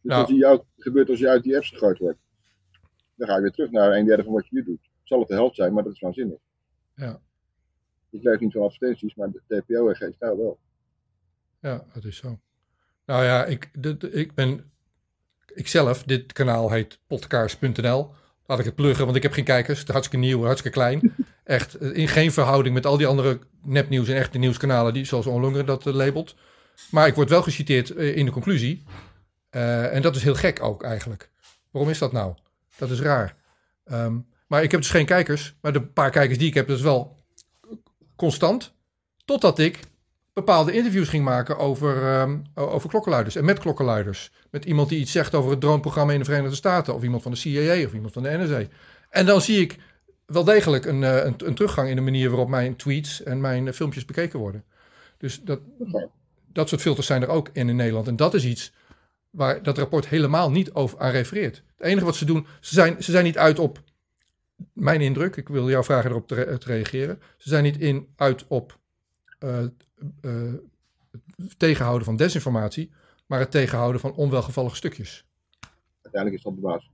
Dus 0.00 0.12
Nou. 0.12 0.44
ook, 0.44 0.64
gebeurt 0.76 1.08
als 1.08 1.18
je 1.18 1.28
uit 1.28 1.42
die 1.42 1.56
apps 1.56 1.68
gegooid 1.70 1.98
wordt. 1.98 2.18
Dan 3.14 3.28
ga 3.28 3.34
je 3.34 3.42
weer 3.42 3.50
terug 3.50 3.70
naar 3.70 3.92
een 3.96 4.04
derde 4.06 4.24
van 4.24 4.32
wat 4.32 4.46
je 4.46 4.54
nu 4.56 4.64
doet. 4.64 4.90
Zal 5.02 5.18
het 5.18 5.28
de 5.28 5.34
helft 5.34 5.56
zijn, 5.56 5.72
maar 5.72 5.82
dat 5.82 5.92
is 5.92 6.00
waanzinnig. 6.00 6.38
Ja. 6.94 7.20
Ik 8.10 8.22
leef 8.22 8.40
niet 8.40 8.52
van 8.52 8.62
advertenties, 8.62 9.14
maar 9.14 9.30
de 9.30 9.42
TPO 9.46 9.88
en 9.88 10.12
stijl 10.14 10.36
wel. 10.36 10.58
Ja, 11.60 11.84
dat 11.92 12.04
is 12.04 12.16
zo. 12.16 12.38
Nou 13.06 13.24
ja, 13.24 13.44
ik, 13.44 13.70
ik 14.10 14.34
ben. 14.34 14.70
Ikzelf, 15.58 16.02
dit 16.02 16.32
kanaal 16.32 16.70
heet 16.70 16.98
podcaars.nl. 17.06 18.10
Laat 18.46 18.58
ik 18.58 18.64
het 18.64 18.74
pluggen, 18.74 19.04
want 19.04 19.16
ik 19.16 19.22
heb 19.22 19.32
geen 19.32 19.44
kijkers. 19.44 19.78
Het 19.78 19.88
is 19.88 19.94
hartstikke 19.94 20.26
nieuw, 20.26 20.44
hartstikke 20.44 20.78
klein. 20.78 21.14
Echt 21.44 21.74
eh, 21.74 21.96
in 21.96 22.08
geen 22.08 22.32
verhouding 22.32 22.74
met 22.74 22.86
al 22.86 22.96
die 22.96 23.06
andere 23.06 23.38
nepnieuws 23.62 24.08
en 24.08 24.16
echte 24.16 24.38
nieuwskanalen, 24.38 24.92
die, 24.92 25.04
zoals 25.04 25.26
Onlonger 25.26 25.64
dat 25.64 25.86
eh, 25.86 25.94
labelt. 25.94 26.34
Maar 26.90 27.06
ik 27.06 27.14
word 27.14 27.30
wel 27.30 27.42
geciteerd 27.42 27.90
eh, 27.90 28.16
in 28.16 28.24
de 28.24 28.30
conclusie. 28.30 28.84
En 29.50 30.02
dat 30.02 30.16
is 30.16 30.22
heel 30.22 30.34
gek 30.34 30.62
ook 30.62 30.82
eigenlijk. 30.82 31.30
Waarom 31.70 31.90
is 31.90 31.98
dat 31.98 32.12
nou? 32.12 32.34
Dat 32.76 32.90
is 32.90 33.00
raar. 33.00 33.36
Ehm, 33.84 34.16
maar 34.46 34.62
ik 34.62 34.70
heb 34.70 34.80
dus 34.80 34.90
geen 34.90 35.06
kijkers. 35.06 35.54
Maar 35.60 35.72
de 35.72 35.82
paar 35.82 36.10
kijkers 36.10 36.38
die 36.38 36.48
ik 36.48 36.54
heb, 36.54 36.68
dat 36.68 36.76
is 36.76 36.82
wel 36.82 37.24
constant. 38.16 38.74
Totdat 39.24 39.58
ik 39.58 39.80
bepaalde 40.38 40.72
interviews 40.72 41.08
ging 41.08 41.24
maken 41.24 41.58
over, 41.58 42.02
ehm, 42.02 42.38
over 42.54 42.88
klokkenluiders 42.88 43.36
en 43.36 43.44
met 43.44 43.58
klokkenluiders. 43.58 44.30
Met 44.50 44.64
iemand 44.64 44.88
die 44.88 44.98
iets 44.98 45.12
zegt 45.12 45.34
over 45.34 45.50
het 45.50 45.60
droneprogramma 45.60 46.12
in 46.12 46.18
de 46.18 46.24
Verenigde 46.24 46.56
Staten, 46.56 46.94
of 46.94 47.02
iemand 47.02 47.22
van 47.22 47.32
de 47.32 47.38
CIA 47.38 47.84
of 47.84 47.92
iemand 47.92 48.12
van 48.12 48.22
de 48.22 48.38
NSA. 48.38 48.62
En 49.10 49.26
dan 49.26 49.40
zie 49.40 49.60
ik 49.60 49.76
wel 50.26 50.44
degelijk 50.44 50.84
een, 50.84 51.04
eh, 51.04 51.24
een, 51.24 51.34
een 51.36 51.54
teruggang 51.54 51.88
in 51.88 51.96
de 51.96 52.02
manier 52.02 52.28
waarop 52.28 52.48
mijn 52.48 52.76
tweets 52.76 53.22
en 53.22 53.40
mijn 53.40 53.66
eh, 53.66 53.72
filmpjes 53.72 54.04
bekeken 54.04 54.38
worden. 54.38 54.64
Dus 55.18 55.40
dat, 55.42 55.60
dat 56.52 56.68
soort 56.68 56.80
filters 56.80 57.06
zijn 57.06 57.22
er 57.22 57.28
ook 57.28 57.50
in 57.52 57.68
in 57.68 57.76
Nederland. 57.76 58.06
En 58.08 58.16
dat 58.16 58.34
is 58.34 58.44
iets 58.44 58.72
waar 59.30 59.62
dat 59.62 59.78
rapport 59.78 60.08
helemaal 60.08 60.50
niet 60.50 60.72
over 60.72 60.98
aan 60.98 61.10
refereert. 61.10 61.62
Het 61.76 61.86
enige 61.86 62.04
wat 62.04 62.16
ze 62.16 62.24
doen, 62.24 62.46
ze 62.60 62.74
zijn, 62.74 63.02
ze 63.02 63.10
zijn 63.10 63.24
niet 63.24 63.38
uit 63.38 63.58
op 63.58 63.82
mijn 64.72 65.00
indruk. 65.00 65.36
Ik 65.36 65.48
wil 65.48 65.70
jou 65.70 65.84
vragen 65.84 66.10
erop 66.10 66.28
te, 66.28 66.34
re- 66.34 66.58
te 66.58 66.66
reageren. 66.66 67.20
Ze 67.36 67.48
zijn 67.48 67.62
niet 67.62 67.78
in, 67.78 68.08
uit 68.16 68.44
op 68.48 68.78
eh, 69.38 69.58
eh, 70.20 70.52
het 71.36 71.58
tegenhouden 71.58 72.04
van 72.04 72.16
desinformatie, 72.16 72.90
maar 73.26 73.40
het 73.40 73.50
tegenhouden 73.50 74.00
van 74.00 74.14
onwelgevallige 74.14 74.76
stukjes. 74.76 75.26
Uiteindelijk 76.02 76.36
is 76.36 76.42
dat 76.42 76.54
de 76.54 76.60
basis. 76.60 76.90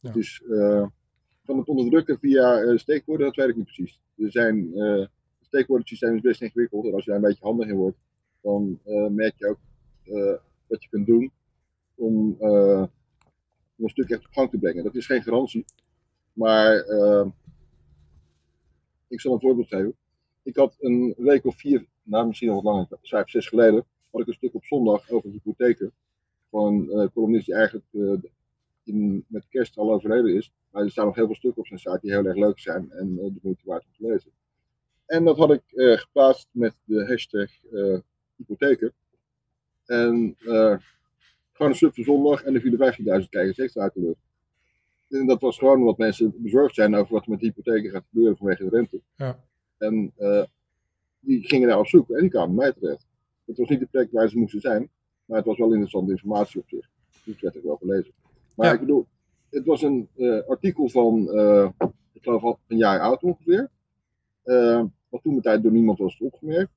Ja. 0.00 0.12
Dus 0.12 0.42
eh, 0.42 0.86
van 1.44 1.58
het 1.58 1.68
onderdrukken 1.68 2.18
via 2.18 2.60
eh, 2.60 2.76
steekwoorden, 2.76 3.26
dat 3.26 3.36
weet 3.36 3.48
ik 3.48 3.56
niet 3.56 3.64
precies. 3.64 4.00
Er 4.16 4.30
zijn, 4.30 4.72
het 4.74 5.10
steekwoordensysteem 5.40 6.14
is 6.14 6.20
best 6.20 6.42
ingewikkeld. 6.42 6.86
En 6.86 6.94
als 6.94 7.04
je 7.04 7.10
daar 7.10 7.20
een 7.20 7.28
beetje 7.28 7.44
handig 7.44 7.68
in 7.68 7.76
wordt, 7.76 7.98
dan 8.40 8.80
merk 9.14 9.34
je 9.36 9.46
ook 9.46 9.58
wat 10.66 10.82
je 10.82 10.88
kunt 10.88 11.06
doen 11.06 11.32
om, 11.94 12.36
om 13.76 13.84
een 13.84 13.88
stuk 13.88 14.10
echt 14.10 14.26
op 14.26 14.32
gang 14.32 14.50
te 14.50 14.58
brengen. 14.58 14.84
Dat 14.84 14.94
is 14.94 15.06
geen 15.06 15.22
garantie. 15.22 15.64
Maar 16.32 16.74
ik 19.08 19.20
zal 19.20 19.32
een 19.32 19.40
voorbeeld 19.40 19.68
geven. 19.68 19.96
Ik 20.42 20.56
had 20.56 20.76
een 20.80 21.14
week 21.16 21.44
of 21.44 21.56
vier, 21.56 21.86
nou 22.08 22.26
misschien 22.26 22.48
nog 22.48 22.62
wat 22.62 22.72
langer, 22.72 22.86
vijf, 23.02 23.30
zes 23.30 23.46
geleden, 23.46 23.84
had 24.10 24.20
ik 24.20 24.26
een 24.26 24.34
stuk 24.34 24.54
op 24.54 24.64
zondag 24.64 25.10
over 25.10 25.30
hypotheken. 25.30 25.92
Van 26.50 26.90
een 26.90 27.00
eh, 27.00 27.12
columnist 27.12 27.46
die 27.46 27.54
eigenlijk 27.54 27.86
eh, 27.92 28.30
in, 28.84 29.24
met 29.28 29.48
kerst 29.48 29.76
al 29.76 29.92
overleden 29.92 30.34
is. 30.34 30.52
Maar 30.70 30.82
er 30.82 30.90
staan 30.90 31.06
nog 31.06 31.14
heel 31.14 31.26
veel 31.26 31.34
stukken 31.34 31.60
op 31.60 31.66
zijn 31.66 31.80
site 31.80 31.98
die 32.02 32.10
heel 32.10 32.24
erg 32.24 32.36
leuk 32.36 32.58
zijn 32.58 32.90
en 32.90 33.18
eh, 33.18 33.24
de 33.24 33.38
moeite 33.42 33.62
waard 33.64 33.84
om 33.84 33.92
te 33.96 34.12
lezen. 34.12 34.30
En 35.06 35.24
dat 35.24 35.36
had 35.36 35.52
ik 35.52 35.62
geplaatst 36.00 36.48
met 36.50 36.74
de 36.84 37.06
hashtag 37.06 37.50
hypotheken. 38.36 38.92
En 39.86 40.36
gewoon 41.52 41.70
een 41.70 41.74
sub 41.74 41.94
voor 41.94 42.04
zondag 42.04 42.42
en 42.42 42.54
er 42.54 42.60
vielen 42.60 42.94
15.000 43.22 43.28
kijkers 43.28 43.58
extra 43.58 43.82
uit 43.82 43.94
de 43.94 44.00
lucht. 44.00 44.20
En 45.08 45.26
dat 45.26 45.40
was 45.40 45.58
gewoon 45.58 45.78
omdat 45.78 45.98
mensen 45.98 46.42
bezorgd 46.42 46.74
zijn 46.74 46.94
over 46.94 47.12
wat 47.12 47.24
er 47.24 47.30
met 47.30 47.40
hypotheken 47.40 47.90
gaat 47.90 48.04
gebeuren 48.08 48.36
vanwege 48.36 48.64
de 48.64 48.76
rente. 48.76 49.00
Ja. 49.16 49.44
En 49.78 50.12
die 51.20 51.44
gingen 51.44 51.68
daar 51.68 51.78
op 51.78 51.86
zoek 51.86 52.10
en 52.10 52.20
die 52.20 52.30
kwamen 52.30 52.54
bij 52.56 52.64
mij 52.64 52.72
terecht. 52.72 53.06
Het 53.44 53.56
was 53.58 53.68
niet 53.68 53.80
de 53.80 53.86
plek 53.86 54.10
waar 54.12 54.28
ze 54.28 54.38
moesten 54.38 54.60
zijn, 54.60 54.90
maar 55.24 55.36
het 55.36 55.46
was 55.46 55.58
wel 55.58 55.68
interessante 55.70 56.10
informatie 56.10 56.60
op 56.60 56.68
zich. 56.68 56.88
Dus 57.24 57.40
werd 57.40 57.56
ook 57.56 57.62
wel 57.62 57.76
gelezen. 57.76 58.12
Maar 58.54 58.66
Ja. 58.66 58.72
ik 58.72 58.80
bedoel, 58.80 59.06
het 59.50 59.64
was 59.64 59.82
een 59.82 60.08
eh, 60.16 60.40
artikel 60.48 60.88
van, 60.88 61.30
eh, 61.30 61.70
ik 62.12 62.22
geloof 62.22 62.42
al 62.42 62.58
een 62.66 62.76
jaar 62.76 63.00
oud 63.00 63.22
ongeveer. 63.22 63.70
Eh, 64.42 64.84
wat 65.08 65.22
toen 65.22 65.34
de 65.34 65.40
tijd 65.40 65.62
door 65.62 65.72
niemand 65.72 65.98
was 65.98 66.18
opgemerkt. 66.20 66.72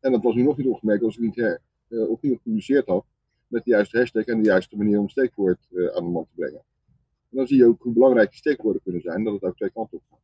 En 0.00 0.12
dat 0.12 0.22
was 0.22 0.34
nu 0.34 0.42
nog 0.42 0.56
niet 0.56 0.66
opgemerkt 0.66 1.02
als 1.04 1.14
het 1.14 1.24
niet 1.24 1.36
her. 1.36 1.60
opnieuw 1.88 2.34
gepubliceerd 2.36 2.86
had 2.86 3.04
met 3.46 3.64
de 3.64 3.70
juiste 3.70 3.98
hashtag 3.98 4.24
en 4.24 4.38
de 4.42 4.48
juiste 4.48 4.76
manier 4.76 4.96
om 4.98 5.02
een 5.02 5.10
steekwoord 5.10 5.58
aan 5.94 6.04
de 6.04 6.10
man 6.10 6.24
te 6.24 6.34
brengen. 6.34 6.62
En 7.30 7.36
dan 7.36 7.46
zie 7.46 7.56
je 7.56 7.66
ook 7.66 7.82
hoe 7.82 7.92
belangrijk 7.92 8.28
die 8.28 8.38
steekwoorden 8.38 8.82
kunnen 8.82 9.00
zijn, 9.02 9.24
dat 9.24 9.32
het 9.32 9.42
ook 9.42 9.56
twee 9.56 9.70
kanten 9.70 9.98
op 9.98 10.02
gaat. 10.10 10.20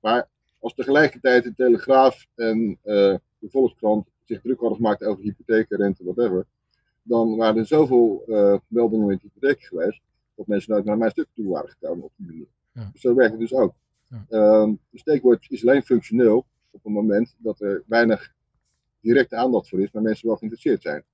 Maar 0.00 0.28
als 0.60 0.74
tegelijkertijd 0.74 1.44
de 1.44 1.54
Telegraaf 1.54 2.26
en 2.34 2.78
de 2.82 3.48
Volkskrant 3.50 4.06
zich 4.24 4.40
druk 4.40 4.60
hadden 4.60 4.76
gemaakt 4.76 5.04
over 5.04 5.22
hypotheken, 5.22 5.76
rente, 5.76 6.04
whatever, 6.04 6.46
dan 7.02 7.36
waren 7.36 7.56
er 7.56 7.66
zoveel 7.66 8.24
uh, 8.26 8.56
meldingen 8.66 9.06
met 9.06 9.22
hypotheek 9.22 9.62
geweest, 9.62 10.00
dat 10.34 10.46
mensen 10.46 10.72
nooit 10.72 10.84
naar 10.84 10.98
mijn 10.98 11.10
stuk 11.10 11.26
toe 11.34 11.48
waren 11.48 11.70
gekomen 11.70 12.04
op 12.04 12.12
die 12.16 12.26
manier. 12.26 12.46
Ja. 12.72 12.90
Dus 12.92 13.00
zo 13.00 13.14
werkt 13.14 13.30
het 13.30 13.40
dus 13.40 13.54
ook. 13.54 13.74
Ja. 14.08 14.60
Um, 14.60 14.78
de 14.90 14.98
steekwoord 14.98 15.46
is 15.48 15.66
alleen 15.66 15.82
functioneel 15.82 16.46
op 16.70 16.84
het 16.84 16.92
moment 16.92 17.34
dat 17.38 17.60
er 17.60 17.82
weinig 17.86 18.32
directe 19.00 19.36
aandacht 19.36 19.68
voor 19.68 19.80
is, 19.80 19.90
maar 19.90 20.02
mensen 20.02 20.26
wel 20.26 20.36
geïnteresseerd 20.36 20.82
zijn. 20.82 21.04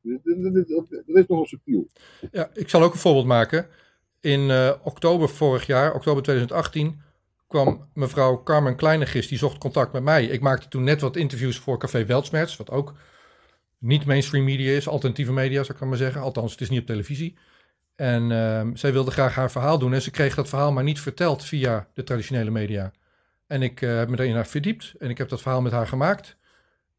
Dus 0.00 0.18
dat 0.22 1.16
is 1.16 1.26
nogal 1.26 1.46
subtiel. 1.46 1.88
Ja, 2.32 2.50
ik 2.54 2.68
zal 2.68 2.82
ook 2.82 2.92
een 2.92 2.98
voorbeeld 2.98 3.26
maken. 3.26 3.66
In 4.20 4.40
uh, 4.40 4.72
oktober 4.82 5.28
vorig 5.28 5.66
jaar, 5.66 5.94
oktober 5.94 6.22
2018, 6.22 7.00
kwam 7.52 7.88
mevrouw 7.94 8.42
Carmen 8.42 8.76
Kleinegis, 8.76 9.28
die 9.28 9.38
zocht 9.38 9.58
contact 9.58 9.92
met 9.92 10.02
mij. 10.02 10.24
Ik 10.24 10.40
maakte 10.40 10.68
toen 10.68 10.84
net 10.84 11.00
wat 11.00 11.16
interviews 11.16 11.58
voor 11.58 11.78
Café 11.78 12.04
Weltsmerts, 12.04 12.56
wat 12.56 12.70
ook 12.70 12.94
niet 13.78 14.06
mainstream 14.06 14.44
media 14.44 14.72
is, 14.72 14.88
alternatieve 14.88 15.32
media 15.32 15.62
zou 15.62 15.78
ik 15.78 15.84
maar 15.84 15.96
zeggen. 15.96 16.20
Althans, 16.20 16.52
het 16.52 16.60
is 16.60 16.70
niet 16.70 16.80
op 16.80 16.86
televisie. 16.86 17.36
En 17.94 18.30
uh, 18.30 18.66
zij 18.74 18.92
wilde 18.92 19.10
graag 19.10 19.34
haar 19.34 19.50
verhaal 19.50 19.78
doen 19.78 19.94
en 19.94 20.02
ze 20.02 20.10
kreeg 20.10 20.34
dat 20.34 20.48
verhaal 20.48 20.72
maar 20.72 20.84
niet 20.84 21.00
verteld 21.00 21.44
via 21.44 21.88
de 21.94 22.02
traditionele 22.02 22.50
media. 22.50 22.92
En 23.46 23.62
ik 23.62 23.80
uh, 23.80 23.96
heb 23.96 24.08
me 24.08 24.16
daarin 24.16 24.44
verdiept 24.44 24.94
en 24.98 25.10
ik 25.10 25.18
heb 25.18 25.28
dat 25.28 25.42
verhaal 25.42 25.62
met 25.62 25.72
haar 25.72 25.86
gemaakt. 25.86 26.36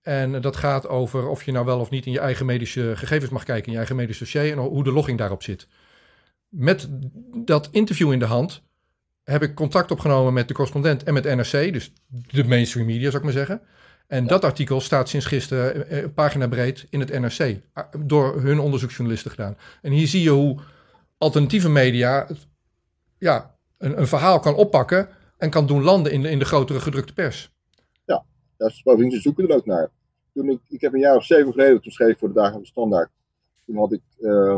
En 0.01 0.41
dat 0.41 0.55
gaat 0.55 0.87
over 0.87 1.27
of 1.27 1.43
je 1.43 1.51
nou 1.51 1.65
wel 1.65 1.79
of 1.79 1.89
niet 1.89 2.05
in 2.05 2.11
je 2.11 2.19
eigen 2.19 2.45
medische 2.45 2.93
gegevens 2.95 3.31
mag 3.31 3.43
kijken, 3.43 3.65
in 3.65 3.71
je 3.71 3.77
eigen 3.77 3.95
medisch 3.95 4.17
dossier 4.17 4.51
en 4.51 4.57
hoe 4.57 4.83
de 4.83 4.91
logging 4.91 5.17
daarop 5.17 5.43
zit. 5.43 5.67
Met 6.49 6.87
dat 7.45 7.69
interview 7.71 8.11
in 8.11 8.19
de 8.19 8.25
hand 8.25 8.63
heb 9.23 9.41
ik 9.41 9.55
contact 9.55 9.91
opgenomen 9.91 10.33
met 10.33 10.47
de 10.47 10.53
correspondent 10.53 11.03
en 11.03 11.13
met 11.13 11.23
NRC, 11.23 11.73
dus 11.73 11.93
de 12.07 12.43
mainstream 12.43 12.85
media 12.85 13.03
zou 13.03 13.17
ik 13.17 13.23
maar 13.23 13.31
zeggen. 13.31 13.61
En 14.07 14.27
dat 14.27 14.43
artikel 14.43 14.81
staat 14.81 15.09
sinds 15.09 15.25
gisteren 15.25 15.89
eh, 15.89 16.01
een 16.01 16.13
pagina 16.13 16.47
breed 16.47 16.87
in 16.89 16.99
het 16.99 17.19
NRC. 17.19 17.59
Door 17.99 18.41
hun 18.41 18.59
onderzoeksjournalisten 18.59 19.31
gedaan. 19.31 19.57
En 19.81 19.91
hier 19.91 20.07
zie 20.07 20.21
je 20.21 20.29
hoe 20.29 20.59
alternatieve 21.17 21.69
media 21.69 22.27
ja, 23.17 23.55
een, 23.77 23.99
een 23.99 24.07
verhaal 24.07 24.39
kan 24.39 24.55
oppakken. 24.55 25.09
En 25.37 25.49
kan 25.49 25.67
doen 25.67 25.83
landen 25.83 26.11
in 26.11 26.21
de, 26.21 26.29
in 26.29 26.39
de 26.39 26.45
grotere 26.45 26.79
gedrukte 26.79 27.13
pers. 27.13 27.51
Ja, 28.05 28.25
dat 28.57 28.69
is, 28.69 28.81
bovendien, 28.83 29.11
ze 29.11 29.21
zoeken 29.21 29.47
er 29.47 29.55
ook 29.55 29.65
naar. 29.65 29.89
Toen 30.33 30.49
ik, 30.49 30.59
ik 30.67 30.81
heb 30.81 30.93
een 30.93 30.99
jaar 30.99 31.15
of 31.15 31.25
zeven 31.25 31.51
geleden 31.51 31.81
toen 31.81 31.91
schreef 31.91 32.19
voor 32.19 32.27
de 32.27 32.33
Dagen 32.33 32.51
van 32.51 32.61
de 32.61 32.67
Standaard. 32.67 33.09
Toen 33.65 33.77
had 33.77 33.91
ik, 33.91 34.01
uh, 34.19 34.57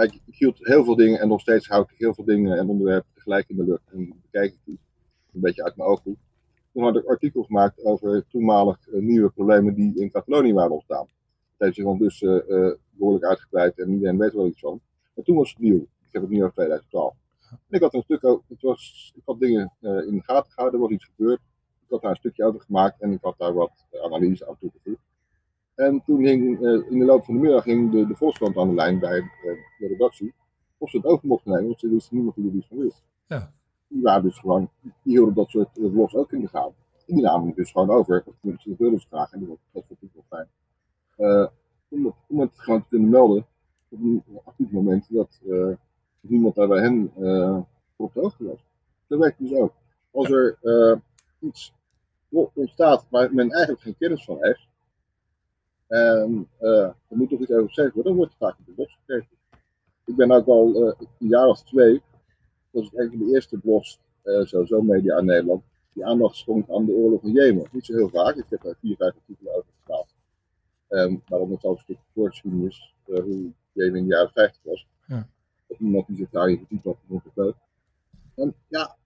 ik, 0.00 0.20
hield 0.26 0.58
heel 0.58 0.84
veel 0.84 0.96
dingen 0.96 1.20
en 1.20 1.28
nog 1.28 1.40
steeds 1.40 1.68
houd 1.68 1.90
ik 1.90 1.98
heel 1.98 2.14
veel 2.14 2.24
dingen 2.24 2.58
en 2.58 2.68
onderwerpen 2.68 3.10
tegelijk 3.14 3.48
in 3.48 3.56
de 3.56 3.64
lucht. 3.64 3.82
En 3.92 4.20
bekijk 4.22 4.54
ik 4.64 4.78
een 5.32 5.40
beetje 5.40 5.64
uit 5.64 5.76
mijn 5.76 5.88
ooghoek. 5.88 6.16
Toen 6.72 6.82
had 6.82 6.96
ik 6.96 7.04
artikel 7.04 7.42
gemaakt 7.42 7.84
over 7.84 8.24
toenmalig 8.28 8.78
uh, 8.88 9.02
nieuwe 9.02 9.30
problemen 9.30 9.74
die 9.74 10.00
in 10.00 10.10
Catalonië 10.10 10.52
waren 10.52 10.72
ontstaan. 10.72 11.06
Dat 11.06 11.66
heeft 11.66 11.74
zich 11.74 11.84
ondertussen 11.84 12.44
uh, 12.48 12.72
behoorlijk 12.90 13.24
uitgebreid 13.24 13.78
en 13.78 13.90
iedereen 13.90 14.18
weet 14.18 14.32
wel 14.32 14.46
iets 14.46 14.60
van. 14.60 14.80
Maar 15.14 15.24
toen 15.24 15.36
was 15.36 15.50
het 15.50 15.58
nieuw. 15.58 15.80
Ik 15.80 16.12
heb 16.12 16.22
het 16.22 16.30
nu 16.30 16.42
over 16.42 16.52
2012. 16.52 17.14
En 17.50 17.58
ik 17.68 17.80
had 17.80 17.94
een 17.94 18.02
stuk 18.02 18.22
het 18.22 18.60
was, 18.60 19.12
ik 19.14 19.22
had 19.24 19.40
dingen 19.40 19.72
in 19.80 20.14
de 20.14 20.22
gaten 20.22 20.52
gehouden, 20.52 20.80
er 20.80 20.86
was 20.86 20.94
iets 20.94 21.10
gebeurd. 21.16 21.40
Ik 21.84 21.88
had 21.88 22.02
daar 22.02 22.10
een 22.10 22.16
stukje 22.16 22.44
over 22.44 22.60
gemaakt 22.60 23.00
en 23.00 23.12
ik 23.12 23.18
had 23.22 23.38
daar 23.38 23.54
wat 23.54 23.72
analyse 24.02 24.48
aan 24.48 24.56
toegevoegd. 24.58 25.02
En 25.74 26.02
toen 26.04 26.24
ging 26.24 26.60
in 26.90 26.98
de 26.98 27.04
loop 27.04 27.24
van 27.24 27.34
de 27.34 27.40
middag 27.40 27.62
ging 27.62 27.90
de, 27.90 28.06
de 28.06 28.14
Volkskrant 28.14 28.56
aan 28.56 28.68
de 28.68 28.74
lijn 28.74 28.98
bij 28.98 29.20
de 29.78 29.86
redactie. 29.86 30.34
Of 30.78 30.90
ze 30.90 30.96
het 30.96 31.06
over 31.06 31.28
mochten 31.28 31.50
nemen, 31.50 31.66
want 31.66 31.80
ze 31.80 31.88
wisten 31.88 32.16
niemand 32.16 32.36
die 32.36 32.48
er 32.48 32.56
iets 32.56 32.66
van 32.66 32.78
wist. 32.78 33.02
Ja 33.26 33.52
die 33.92 34.02
waren 34.02 34.22
dus 34.22 34.38
gewoon, 34.38 34.70
die 34.80 34.92
hielden 35.02 35.34
dat 35.34 35.50
soort 35.50 35.68
vlogs 35.72 36.14
ook 36.14 36.32
in 36.32 36.40
de 36.40 36.48
gaten. 36.48 36.74
En 37.06 37.14
die 37.14 37.24
namen 37.24 37.46
het 37.46 37.56
dus 37.56 37.70
gewoon 37.70 37.90
over. 37.90 38.22
Dat 38.24 38.34
willen 38.78 39.00
ze 39.00 39.06
graag 39.06 39.32
en 39.32 39.46
dat, 39.72 39.84
vond 39.86 40.02
ik 40.02 40.10
wel 40.12 40.24
fijn. 40.28 40.48
Uh, 41.16 41.46
om, 41.88 42.04
het, 42.04 42.14
om, 42.28 42.40
het, 42.40 42.50
gewoon 42.54 42.82
te 42.82 42.88
kunnen 42.88 43.10
melden 43.10 43.46
op 43.88 44.00
een 44.00 44.22
actief 44.44 44.70
moment 44.70 45.06
dat 45.08 45.40
uh, 45.44 45.76
niemand 46.20 46.54
daar 46.54 46.68
bij 46.68 46.82
hen 46.82 47.12
uh, 47.18 47.58
op 47.96 48.14
de 48.14 48.20
hoogte 48.20 48.44
was. 48.44 48.64
Dat 49.06 49.18
werkt 49.18 49.38
dus 49.38 49.52
ook. 49.52 49.72
Als 50.10 50.30
er 50.30 50.58
iets 51.38 51.74
ontstaat 52.54 53.06
waar 53.08 53.34
men 53.34 53.50
eigenlijk 53.50 53.82
geen 53.82 53.96
kennis 53.96 54.24
van 54.24 54.36
heeft, 54.40 54.68
en 55.92 56.48
er 56.58 56.94
moet 57.08 57.28
toch 57.28 57.40
iets 57.40 57.50
over 57.50 57.68
gezegd 57.68 57.94
worden, 57.94 58.12
dan 58.12 58.14
wordt 58.14 58.32
het 58.32 58.40
vaak 58.40 58.58
in 58.58 58.64
de 58.66 58.72
box 58.72 58.98
gegeven. 59.04 59.36
Ik 60.04 60.16
ben 60.16 60.30
ook 60.30 60.46
al 60.46 60.96
een 60.98 61.28
jaar 61.28 61.46
of 61.46 61.62
twee 61.62 62.02
was 62.72 62.84
het 62.84 62.98
een 62.98 63.08
van 63.08 63.18
de 63.18 63.34
eerste 63.34 63.58
blogs, 63.58 63.98
uh, 64.24 64.44
sowieso 64.44 64.82
media 64.82 65.18
in 65.18 65.24
Nederland, 65.24 65.62
die 65.92 66.06
aandacht 66.06 66.36
schonk 66.36 66.70
aan 66.70 66.86
de 66.86 66.92
oorlog 66.92 67.22
in 67.22 67.32
Jemen. 67.32 67.68
Niet 67.72 67.84
zo 67.84 67.94
heel 67.94 68.08
vaak, 68.08 68.36
ik 68.36 68.44
heb 68.48 68.62
daar 68.62 68.74
vier, 68.80 68.96
vijf 68.96 69.14
artikelen 69.14 69.54
over 69.56 69.70
geschreven. 69.78 70.10
Um, 70.88 71.22
waaronder 71.28 71.60
zelfs 71.60 71.78
een 71.78 71.84
stuk 71.84 71.98
voorgeschiedenis, 72.14 72.94
uh, 73.06 73.18
hoe 73.18 73.52
Jemen 73.72 73.96
in 73.96 74.04
de 74.04 74.10
jaren 74.10 74.30
50 74.32 74.62
was. 74.62 74.86
Ja. 75.06 75.28
Dat 75.66 75.78
iemand 75.78 76.06
die 76.06 76.16
zich 76.16 76.30
daarin 76.30 76.58
verdiept 76.58 76.84
had, 76.84 76.96
vond 77.08 77.24
ik 77.24 77.32
leuk. 77.34 77.54
En 78.34 78.54
ja, 78.68 78.96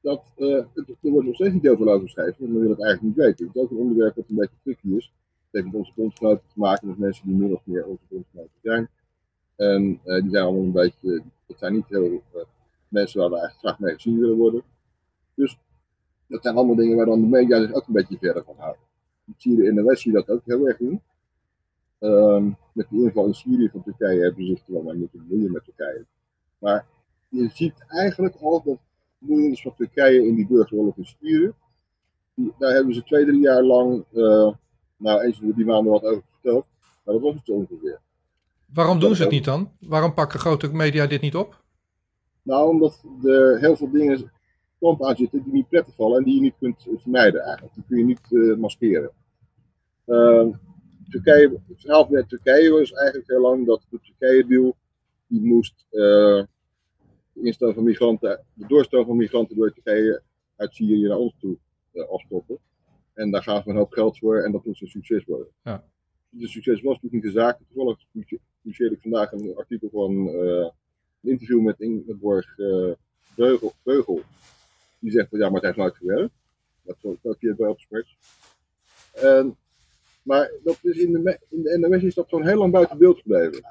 dat, 0.00 0.22
uh, 0.36 0.64
het, 0.74 0.88
er 0.88 1.10
wordt 1.10 1.26
nog 1.26 1.34
steeds 1.34 1.54
niet 1.54 1.62
heel 1.62 1.76
veel 1.76 1.88
over 1.88 2.06
geschreven, 2.06 2.34
want 2.38 2.52
men 2.52 2.60
wil 2.60 2.70
het 2.70 2.82
eigenlijk 2.82 3.16
niet 3.16 3.26
weten. 3.26 3.46
Het 3.46 3.56
is 3.56 3.62
ook 3.62 3.70
een 3.70 3.76
onderwerp 3.76 4.14
dat 4.14 4.28
een 4.28 4.36
beetje 4.36 4.56
tricky 4.62 4.88
is. 4.88 5.12
Het 5.50 5.62
heeft 5.62 5.66
met 5.66 5.74
onze 5.74 5.92
bondgenoten 5.94 6.44
te 6.52 6.58
maken, 6.58 6.88
met 6.88 6.98
mensen 6.98 7.26
die 7.26 7.36
min 7.36 7.54
of 7.54 7.60
meer 7.64 7.86
onze 7.86 8.04
bondgenoten 8.08 8.60
zijn. 8.62 8.88
En 9.56 10.00
uh, 10.04 10.22
die 10.22 10.30
zijn 10.30 10.44
allemaal 10.44 10.62
een 10.62 10.72
beetje, 10.72 11.22
het 11.46 11.58
zijn 11.58 11.72
niet 11.72 11.88
heel 11.88 12.22
mensen 12.88 13.20
waar 13.20 13.30
we 13.30 13.38
eigenlijk 13.38 13.66
graag 13.66 13.78
mee 13.78 13.94
gezien 13.94 14.18
willen 14.18 14.36
worden. 14.36 14.62
Dus 15.34 15.58
dat 16.26 16.42
zijn 16.42 16.56
allemaal 16.56 16.76
dingen 16.76 16.96
waar 16.96 17.06
dan 17.06 17.20
de 17.20 17.26
media 17.26 17.60
zich 17.60 17.72
ook 17.72 17.86
een 17.86 17.92
beetje 17.92 18.18
verder 18.18 18.44
van 18.44 18.54
houden. 18.58 18.82
Ik 19.24 19.34
zie 19.36 19.64
in 19.64 19.74
de 19.74 19.82
West 19.82 20.02
zie 20.02 20.12
dat 20.12 20.28
ook 20.28 20.42
heel 20.44 20.68
erg 20.68 20.76
doen. 20.76 21.02
Um, 22.00 22.56
met 22.72 22.86
de 22.90 22.96
inval 22.96 23.26
in 23.26 23.34
Syrië 23.34 23.68
van 23.68 23.82
Turkije 23.82 24.22
hebben 24.22 24.46
ze 24.46 24.56
zich 24.56 24.66
wel 24.66 24.82
maar 24.82 24.96
moeten 24.96 25.26
bemoeien 25.28 25.52
met 25.52 25.64
Turkije. 25.64 26.06
Maar 26.58 26.86
je 27.28 27.48
ziet 27.48 27.84
eigenlijk 27.88 28.36
al 28.36 28.62
dat 28.62 28.78
bemoeienis 29.18 29.62
van 29.62 29.74
Turkije 29.74 30.26
in 30.26 30.34
die 30.34 30.46
burgeroorlog 30.46 30.96
in 30.96 31.04
Syrië. 31.04 31.52
daar 32.58 32.72
hebben 32.72 32.94
ze 32.94 33.02
twee, 33.02 33.24
drie 33.24 33.40
jaar 33.40 33.62
lang, 33.62 34.04
uh, 34.12 34.52
nou 34.98 35.20
eens 35.20 35.40
in 35.40 35.52
die 35.52 35.64
maanden 35.64 35.92
wat 35.92 36.02
over 36.02 36.22
verteld. 36.30 36.66
Maar 37.04 37.14
dat 37.14 37.22
was 37.22 37.34
het 37.34 37.48
ongeveer. 37.48 38.00
Waarom 38.72 39.00
doen 39.00 39.14
ze 39.14 39.22
het 39.22 39.30
niet 39.30 39.44
dan? 39.44 39.70
Waarom 39.80 40.14
pakken 40.14 40.38
grote 40.38 40.68
media 40.72 41.06
dit 41.06 41.20
niet 41.20 41.36
op? 41.36 41.62
Nou, 42.42 42.68
omdat 42.68 43.04
er 43.22 43.58
heel 43.58 43.76
veel 43.76 43.90
dingen 43.90 44.30
kant 44.78 45.02
aan 45.02 45.16
zitten 45.16 45.42
die 45.42 45.52
niet 45.52 45.68
prettig 45.68 45.94
vallen 45.94 46.18
en 46.18 46.24
die 46.24 46.34
je 46.34 46.40
niet 46.40 46.54
kunt 46.58 46.86
vermijden 47.00 47.40
eigenlijk. 47.40 47.74
Die 47.74 47.84
kun 47.88 47.98
je 47.98 48.04
niet 48.04 48.30
uh, 48.30 48.56
maskeren. 48.56 49.10
Uh, 50.06 50.46
Turkije, 51.08 51.60
het 51.68 51.80
verhaal 51.80 52.06
met 52.10 52.28
Turkije 52.28 52.70
was 52.70 52.92
eigenlijk 52.92 53.28
heel 53.28 53.40
lang 53.40 53.66
dat 53.66 53.86
de 53.90 54.00
Turkije-deal 54.02 54.76
die 55.26 55.40
moest 55.40 55.86
uh, 55.90 56.00
de 57.32 57.42
instroom 57.42 57.74
van 57.74 57.84
migranten, 57.84 58.44
de 58.54 58.66
doorstroom 58.66 59.06
van 59.06 59.16
migranten 59.16 59.56
door 59.56 59.72
Turkije 59.72 60.22
uit 60.56 60.74
Syrië 60.74 61.06
naar 61.06 61.16
ons 61.16 61.34
toe 61.40 61.56
uh, 61.92 62.08
afstoppen. 62.08 62.58
En 63.18 63.30
daar 63.30 63.42
gaven 63.42 63.64
we 63.64 63.70
een 63.70 63.76
hoop 63.76 63.92
geld 63.92 64.18
voor 64.18 64.42
en 64.42 64.52
dat 64.52 64.64
moest 64.64 64.82
een 64.82 64.88
succes 64.88 65.24
worden. 65.24 65.48
Ja. 65.62 65.84
De 66.28 66.48
succes 66.48 66.80
was 66.82 66.94
natuurlijk 66.94 67.24
niet 67.24 67.34
de 67.34 67.40
zaak. 67.40 67.58
Toevallig 67.68 68.04
publiceerde 68.60 68.94
ik 68.94 69.02
vandaag 69.02 69.32
een 69.32 69.56
artikel 69.56 69.88
van 69.92 70.28
een 70.28 71.30
interview 71.30 71.60
met 71.60 71.80
Ingeborg 71.80 72.58
uh, 72.58 72.92
Beugel, 73.36 73.72
Beugel. 73.82 74.20
Die 74.98 75.10
zegt 75.10 75.28
van 75.28 75.38
ja, 75.38 75.44
maar 75.44 75.54
het 75.54 75.64
heeft 75.64 75.76
nooit 75.76 75.96
gewerkt. 75.96 76.34
Dat 76.82 76.96
is 77.00 77.04
ook 77.04 77.36
via 77.38 77.50
het 77.50 77.60
Express. 77.60 78.16
En, 79.12 79.56
maar 80.22 80.52
dat 80.64 80.78
is 80.82 80.96
in, 80.98 81.12
de, 81.12 81.38
in 81.48 81.62
de 81.62 81.88
NOS 81.88 82.02
is 82.02 82.14
dat 82.14 82.28
gewoon 82.28 82.46
heel 82.46 82.58
lang 82.58 82.72
buiten 82.72 82.98
beeld 82.98 83.18
gebleven. 83.18 83.62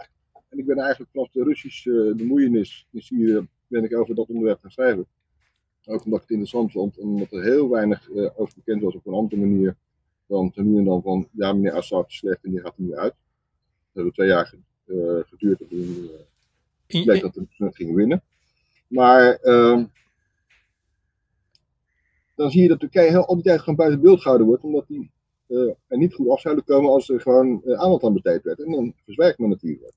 En 0.50 0.58
ik 0.58 0.66
ben 0.66 0.78
eigenlijk 0.78 1.12
vanaf 1.12 1.30
de 1.32 1.44
Russische 1.44 2.14
bemoeienis 2.18 2.88
in 2.92 3.02
Syrië 3.02 3.48
ben 3.68 3.84
ik 3.84 3.98
over 3.98 4.16
dat 4.16 4.28
onderwerp 4.28 4.60
gaan 4.62 4.72
schrijven. 4.72 5.08
Ook 5.90 6.06
omdat 6.06 6.22
ik 6.22 6.22
het 6.22 6.30
interessant 6.30 6.72
vond 6.72 6.98
en 6.98 7.08
omdat 7.08 7.32
er 7.32 7.44
heel 7.44 7.70
weinig 7.70 8.10
uh, 8.10 8.30
over 8.36 8.54
bekend 8.56 8.82
was 8.82 8.96
op 8.96 9.06
een 9.06 9.14
andere 9.14 9.42
manier 9.42 9.76
dan 10.26 10.52
nu 10.56 10.78
en 10.78 10.84
dan 10.84 11.02
van 11.02 11.28
ja 11.32 11.54
meneer 11.54 11.72
Assad 11.72 12.08
is 12.08 12.18
slecht 12.18 12.44
en 12.44 12.52
die 12.52 12.60
gaat 12.60 12.78
er 12.78 12.84
nu 12.84 12.96
uit. 12.96 13.14
Dat 13.14 13.94
hebben 13.94 14.14
twee 14.14 14.28
jaar 14.28 14.54
uh, 14.86 15.20
geduurd 15.26 15.62
om 15.62 16.10
ik 16.88 17.06
denk 17.06 17.22
dat 17.22 17.36
we 17.36 17.46
het 17.58 17.76
gingen 17.76 17.96
winnen. 17.96 18.22
Maar 18.88 19.40
uh, 19.44 19.84
dan 22.36 22.52
zie 22.52 22.62
je 22.62 22.68
dat 22.68 22.80
Turkije 22.80 23.10
heel, 23.10 23.26
al 23.26 23.36
die 23.36 23.44
tijd 23.44 23.60
gewoon 23.60 23.76
buiten 23.76 24.02
beeld 24.02 24.22
gehouden 24.22 24.48
wordt, 24.48 24.64
omdat 24.64 24.88
die 24.88 25.12
uh, 25.48 25.72
er 25.88 25.98
niet 25.98 26.14
goed 26.14 26.30
af 26.30 26.40
zouden 26.40 26.64
komen 26.64 26.92
als 26.92 27.10
er 27.10 27.22
gewoon 27.22 27.62
uh, 27.66 27.80
aandacht 27.80 28.04
aan 28.04 28.14
besteed 28.14 28.44
werd. 28.44 28.60
En 28.60 28.72
dan 28.72 28.94
verzwijgt 29.04 29.38
men 29.38 29.50
natuurlijk. 29.50 29.94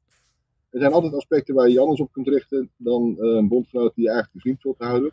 Er 0.70 0.80
zijn 0.80 0.92
altijd 0.92 1.14
aspecten 1.14 1.54
waar 1.54 1.66
je 1.66 1.72
je 1.72 1.80
anders 1.80 2.00
op 2.00 2.12
kunt 2.12 2.28
richten 2.28 2.70
dan 2.76 3.16
uh, 3.18 3.36
een 3.36 3.48
bondgenoot 3.48 3.94
die 3.94 4.04
je 4.04 4.10
eigenlijk 4.10 4.40
vriend 4.40 4.62
wilt 4.62 4.78
houden. 4.78 5.12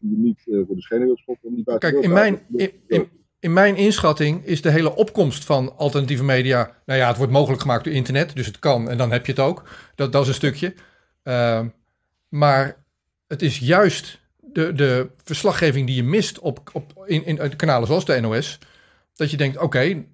Die 0.00 0.18
niet 0.18 0.40
voor 0.44 0.76
de 0.76 0.82
schenen 0.82 1.16
schoppen 1.16 1.48
om 1.48 1.54
die 1.54 1.64
buiten 1.64 1.90
Kijk, 1.90 2.04
in 2.04 2.12
mijn, 2.12 2.40
in, 2.56 2.70
in, 2.86 3.08
in 3.40 3.52
mijn 3.52 3.76
inschatting 3.76 4.44
is 4.46 4.62
de 4.62 4.70
hele 4.70 4.96
opkomst 4.96 5.44
van 5.44 5.76
alternatieve 5.76 6.24
media. 6.24 6.76
Nou 6.86 6.98
ja, 6.98 7.08
het 7.08 7.16
wordt 7.16 7.32
mogelijk 7.32 7.60
gemaakt 7.60 7.84
door 7.84 7.92
internet, 7.92 8.36
dus 8.36 8.46
het 8.46 8.58
kan 8.58 8.90
en 8.90 8.98
dan 8.98 9.12
heb 9.12 9.26
je 9.26 9.32
het 9.32 9.40
ook. 9.40 9.68
Dat, 9.94 10.12
dat 10.12 10.22
is 10.22 10.28
een 10.28 10.34
stukje. 10.34 10.74
Ehm, 11.22 11.68
maar 12.28 12.84
het 13.26 13.42
is 13.42 13.58
juist 13.58 14.20
de, 14.40 14.72
de 14.72 15.10
verslaggeving 15.24 15.86
die 15.86 15.96
je 15.96 16.02
mist 16.02 16.38
op, 16.38 16.70
op, 16.72 17.04
in, 17.06 17.26
in 17.26 17.56
kanalen 17.56 17.86
zoals 17.86 18.04
de 18.04 18.20
NOS. 18.20 18.58
Dat 19.14 19.30
je 19.30 19.36
denkt: 19.36 19.58
oké, 19.58 20.04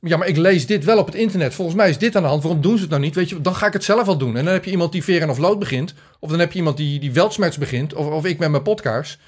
ja, 0.00 0.16
maar 0.16 0.28
ik 0.28 0.36
lees 0.36 0.66
dit 0.66 0.84
wel 0.84 0.98
op 0.98 1.06
het 1.06 1.14
internet. 1.14 1.54
Volgens 1.54 1.76
mij 1.76 1.88
is 1.88 1.98
dit 1.98 2.16
aan 2.16 2.22
de 2.22 2.28
hand. 2.28 2.42
Waarom 2.42 2.60
doen 2.60 2.76
ze 2.76 2.80
het 2.80 2.90
nou 2.90 3.02
niet? 3.02 3.14
Weet 3.14 3.28
je, 3.28 3.40
dan 3.40 3.54
ga 3.54 3.66
ik 3.66 3.72
het 3.72 3.84
zelf 3.84 4.06
wel 4.06 4.18
doen. 4.18 4.36
En 4.36 4.44
dan 4.44 4.52
heb 4.52 4.64
je 4.64 4.70
iemand 4.70 4.92
die 4.92 5.04
veren 5.04 5.30
of 5.30 5.38
lood 5.38 5.58
begint. 5.58 5.94
Of 6.18 6.30
dan 6.30 6.38
heb 6.38 6.52
je 6.52 6.58
iemand 6.58 6.76
die, 6.76 7.00
die 7.00 7.12
weltsmerts 7.12 7.58
begint. 7.58 7.94
Of, 7.94 8.06
of 8.06 8.24
ik 8.24 8.38
met 8.38 8.50
mijn 8.50 8.62
podcast. 8.62 9.18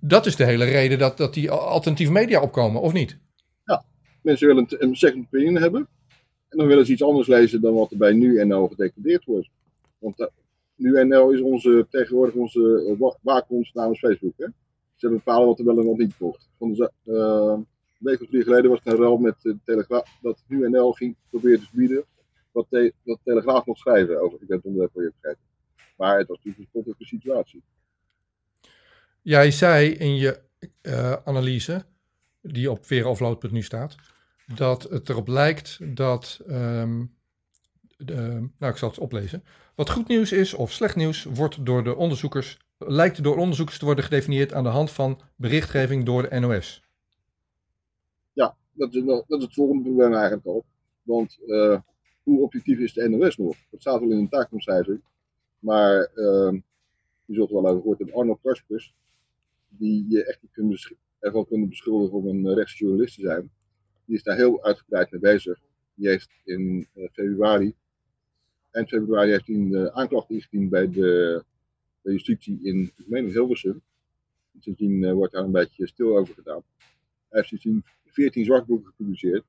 Dat 0.00 0.26
is 0.26 0.36
de 0.36 0.44
hele 0.44 0.64
reden 0.64 0.98
dat, 0.98 1.16
dat 1.16 1.34
die 1.34 1.50
alternatieve 1.50 2.12
media 2.12 2.40
opkomen, 2.40 2.80
of 2.80 2.92
niet? 2.92 3.18
Ja, 3.64 3.84
mensen 4.22 4.46
willen 4.46 4.66
een 4.68 4.96
second 4.96 5.24
opinion 5.26 5.56
hebben. 5.56 5.88
En 6.48 6.58
dan 6.58 6.66
willen 6.66 6.86
ze 6.86 6.92
iets 6.92 7.02
anders 7.02 7.26
lezen 7.26 7.60
dan 7.60 7.74
wat 7.74 7.90
er 7.90 7.96
bij 7.96 8.12
nu-NL 8.12 8.68
gedecadeerd 8.68 9.24
wordt. 9.24 9.48
Want 9.98 10.20
uh, 10.20 10.26
nu-NL 10.74 11.30
is 11.30 11.40
onze, 11.40 11.86
tegenwoordig 11.90 12.34
onze 12.34 12.96
uh, 13.00 13.62
namens 13.72 13.98
Facebook. 13.98 14.34
Hè? 14.36 14.46
Ze 14.96 15.08
bepalen 15.08 15.46
wat 15.46 15.58
er 15.58 15.64
wel 15.64 15.78
en 15.78 15.86
wat 15.86 15.98
niet 15.98 16.18
wordt. 16.18 16.48
Van 16.58 16.72
de, 16.72 16.90
uh, 17.04 17.14
een 17.14 17.66
week 17.98 18.20
of 18.22 18.28
drie 18.28 18.42
geleden 18.42 18.70
was 18.70 18.80
het 18.84 18.92
een 18.92 19.00
rel 19.00 19.16
met 19.16 19.54
Telegraaf, 19.64 20.18
dat 20.22 20.44
UNL 20.48 20.92
ging 20.92 21.16
proberen 21.30 21.60
te 21.60 21.68
bieden 21.72 22.04
wat 22.52 22.66
dat 23.04 23.18
Telegraaf 23.24 23.66
mocht 23.66 23.80
schrijven 23.80 24.20
over. 24.20 24.40
Ik 24.40 24.46
ben 24.46 24.56
het 24.56 24.66
onderwerp 24.66 24.92
voor 24.92 25.02
je 25.02 25.12
vergeten. 25.20 25.44
Maar 25.96 26.18
het 26.18 26.28
was 26.28 26.36
natuurlijk 26.36 26.58
een 26.58 26.68
spottelijke 26.68 27.04
situatie. 27.04 27.62
Jij 29.22 29.50
zei 29.50 29.90
in 29.90 30.16
je 30.16 30.40
uh, 30.82 31.12
analyse, 31.24 31.84
die 32.40 32.70
op 32.70 32.86
veroffload.nu 32.86 33.62
staat, 33.62 33.96
dat 34.54 34.82
het 34.82 35.08
erop 35.08 35.28
lijkt 35.28 35.96
dat. 35.96 36.40
Um, 36.48 37.16
de, 37.96 38.48
nou, 38.58 38.72
ik 38.72 38.78
zal 38.78 38.88
het 38.88 38.98
oplezen. 38.98 39.44
Wat 39.74 39.90
goed 39.90 40.08
nieuws 40.08 40.32
is 40.32 40.54
of 40.54 40.72
slecht 40.72 40.96
nieuws, 40.96 41.24
wordt 41.24 41.66
door 41.66 41.84
de 41.84 41.96
onderzoekers, 41.96 42.58
lijkt 42.78 43.22
door 43.22 43.36
onderzoekers 43.36 43.78
te 43.78 43.84
worden 43.84 44.04
gedefinieerd 44.04 44.52
aan 44.52 44.62
de 44.62 44.68
hand 44.68 44.90
van 44.90 45.20
berichtgeving 45.36 46.04
door 46.04 46.28
de 46.28 46.40
NOS 46.40 46.82
dat 48.78 48.94
is, 48.94 49.04
dat 49.04 49.24
is 49.38 49.42
het 49.42 49.54
volgende 49.54 49.82
probleem 49.82 50.12
eigenlijk 50.12 50.46
al. 50.46 50.64
Want 51.02 51.38
uh, 51.46 51.80
hoe 52.22 52.42
objectief 52.42 52.78
is 52.78 52.92
de 52.92 53.08
NOS 53.08 53.36
nog? 53.36 53.56
Dat 53.70 53.80
staat 53.80 54.00
wel 54.00 54.10
in 54.10 54.18
een 54.18 54.28
taakomschrijving. 54.28 55.00
Maar 55.58 56.10
uh, 56.14 56.52
je 57.24 57.34
zult 57.34 57.50
wel 57.50 57.66
over 57.66 57.80
gehoord 57.80 57.98
hebben, 57.98 58.16
Arnold 58.16 58.38
Kaspers, 58.42 58.94
die 59.68 60.04
je 60.08 60.24
echt 60.24 60.42
niet 60.42 60.52
kunt 60.52 60.92
ervan 61.18 61.46
kunnen 61.46 61.68
beschuldigen 61.68 62.18
om 62.18 62.26
een 62.26 62.54
rechtsjournalist 62.54 63.14
te 63.14 63.20
zijn. 63.20 63.50
Die 64.04 64.16
is 64.16 64.22
daar 64.22 64.36
heel 64.36 64.64
uitgebreid 64.64 65.10
mee 65.10 65.20
bezig. 65.20 65.60
Die 65.94 66.08
heeft 66.08 66.30
in 66.44 66.86
uh, 66.94 67.08
februari, 67.12 67.74
eind 68.70 68.88
februari, 68.88 69.30
heeft 69.30 69.46
hij 69.46 69.56
een 69.56 69.72
uh, 69.72 69.86
aanklacht 69.86 70.30
ingediend 70.30 70.70
bij 70.70 70.90
de, 70.90 71.44
de 72.00 72.12
justitie 72.12 72.58
in, 72.62 72.92
ik 72.96 73.08
meen 73.08 73.30
Hilversum. 73.30 73.82
Sindsdien 74.60 75.12
wordt 75.12 75.32
daar 75.32 75.44
een 75.44 75.52
beetje 75.52 75.86
stil 75.86 76.16
over 76.16 76.34
gedaan. 76.34 76.62
Hij 77.28 77.38
heeft 77.38 77.48
sindsdien 77.48 77.84
14 78.04 78.44
zwartboeken 78.44 78.86
gepubliceerd. 78.86 79.44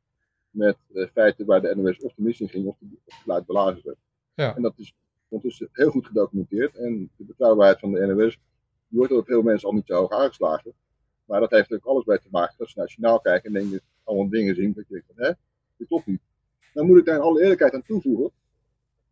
Met 0.49 0.77
uh, 0.93 1.07
feiten 1.13 1.45
waar 1.45 1.61
de 1.61 1.75
NOS 1.75 1.99
of 1.99 2.13
de 2.13 2.21
mis 2.21 2.41
in 2.41 2.49
ging 2.49 2.65
of, 2.65 2.77
of 3.05 3.15
gelijk 3.15 3.45
belazen 3.45 3.81
werd. 3.85 3.97
Ja. 4.33 4.55
En 4.55 4.61
dat 4.61 4.79
is 4.79 4.93
ondertussen 5.27 5.69
heel 5.71 5.89
goed 5.89 6.05
gedocumenteerd. 6.05 6.75
En 6.75 7.09
de 7.15 7.23
betrouwbaarheid 7.23 7.79
van 7.79 7.91
de 7.91 8.05
NOS 8.05 8.39
die 8.89 8.97
wordt 8.97 9.11
door 9.11 9.25
veel 9.25 9.41
mensen 9.41 9.67
al 9.67 9.75
niet 9.75 9.85
zo 9.85 9.95
hoog 9.95 10.11
aangeslagen. 10.11 10.73
Maar 11.25 11.39
dat 11.39 11.51
heeft 11.51 11.73
ook 11.73 11.85
alles 11.85 12.03
bij 12.03 12.17
te 12.17 12.27
maken 12.31 12.55
dat 12.57 12.69
ze 12.69 12.79
nationaal 12.79 13.19
kijken 13.19 13.55
en 13.55 13.61
denken 13.61 13.81
allemaal 14.03 14.29
dingen 14.29 14.55
zien. 14.55 14.73
Dat 14.73 14.87
je 14.87 14.93
denkt 14.93 15.07
hè, 15.15 15.31
dit 15.77 15.87
klopt 15.87 16.05
niet. 16.05 16.21
Dan 16.73 16.85
moet 16.85 16.97
ik 16.97 17.05
daar 17.05 17.15
in 17.15 17.21
alle 17.21 17.41
eerlijkheid 17.41 17.73
aan 17.73 17.83
toevoegen. 17.83 18.31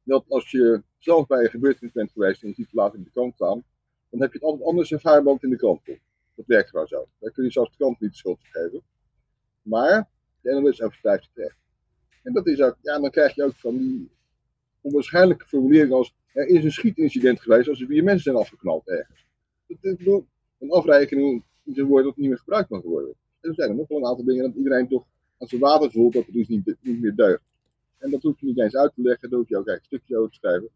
Dat 0.04 0.26
als 0.28 0.52
je 0.52 0.84
zelf 0.98 1.28
bij 1.28 1.44
een 1.44 1.50
gebeurtenis 1.50 1.92
bent 1.92 2.12
geweest 2.12 2.42
en 2.42 2.48
je 2.48 2.54
ziet 2.54 2.70
te 2.70 2.76
laat 2.76 2.94
in 2.94 3.04
de 3.04 3.12
kant 3.12 3.34
staan, 3.34 3.64
dan 4.10 4.22
heb 4.22 4.32
je 4.32 4.38
het 4.38 4.48
altijd 4.48 4.68
anders 4.68 4.92
ervaarbaar 4.92 5.38
in 5.40 5.50
de 5.50 5.56
krant 5.56 5.86
Dat 6.36 6.46
werkt 6.46 6.70
gewoon 6.70 6.88
zo. 6.88 7.08
Daar 7.20 7.32
kun 7.32 7.44
je 7.44 7.52
zelfs 7.52 7.72
de 7.72 7.78
kant 7.78 8.00
niet 8.00 8.12
de 8.12 8.18
schuld 8.18 8.40
geven. 8.42 8.82
Maar 9.62 10.10
de 10.42 10.60
NOS 10.60 10.82
overstijgt 10.82 11.30
terecht. 11.34 11.58
En 12.24 12.34
dat 12.34 12.48
is 12.48 12.62
ook, 12.62 12.78
ja, 12.82 13.00
dan 13.00 13.10
krijg 13.10 13.36
je 13.36 13.44
ook 13.44 13.56
van 13.56 13.78
die 13.78 14.10
onwaarschijnlijke 14.82 15.46
formulering 15.46 15.94
als 15.94 16.16
er 16.34 16.48
is 16.48 16.64
een 16.64 16.72
schietincident 16.72 17.42
geweest 17.42 17.70
als 17.70 17.82
er 17.82 17.88
vier 17.88 18.04
mensen 18.04 18.24
zijn 18.24 18.36
afgeknald 18.36 18.88
ergens. 18.88 19.27
Een 19.68 20.72
afrekening 20.72 21.44
is 21.64 21.78
een 21.78 21.86
woord 21.86 22.04
dat 22.04 22.18
niet 22.18 22.28
meer 22.28 22.38
gebruikt 22.38 22.70
mag 22.70 22.82
worden. 22.82 23.14
En 23.42 23.50
er 23.50 23.56
zijn 23.56 23.76
nog 23.76 23.88
wel 23.88 23.98
een 23.98 24.06
aantal 24.06 24.26
dingen 24.26 24.44
dat 24.44 24.56
iedereen 24.56 24.88
toch 24.88 25.06
aan 25.38 25.48
zijn 25.48 25.62
water 25.62 25.92
voelt 25.92 26.14
dat 26.14 26.26
het 26.26 26.34
dus 26.34 26.48
niet, 26.48 26.76
niet 26.82 27.02
meer 27.02 27.16
deugt. 27.16 27.44
En 27.98 28.12
dat 28.12 28.22
hoef 28.22 28.40
je 28.40 28.46
niet 28.46 28.60
eens 28.60 28.76
uit 28.76 28.94
te 28.96 29.02
leggen, 29.02 29.30
daar 29.30 29.40
hoef 29.40 29.50
je 29.50 29.58
ook 29.58 29.68
eigenlijk 29.68 29.94
een 29.94 30.00
stukje 30.00 30.18
over 30.18 30.32
te 30.32 30.38
schrijven. 30.38 30.70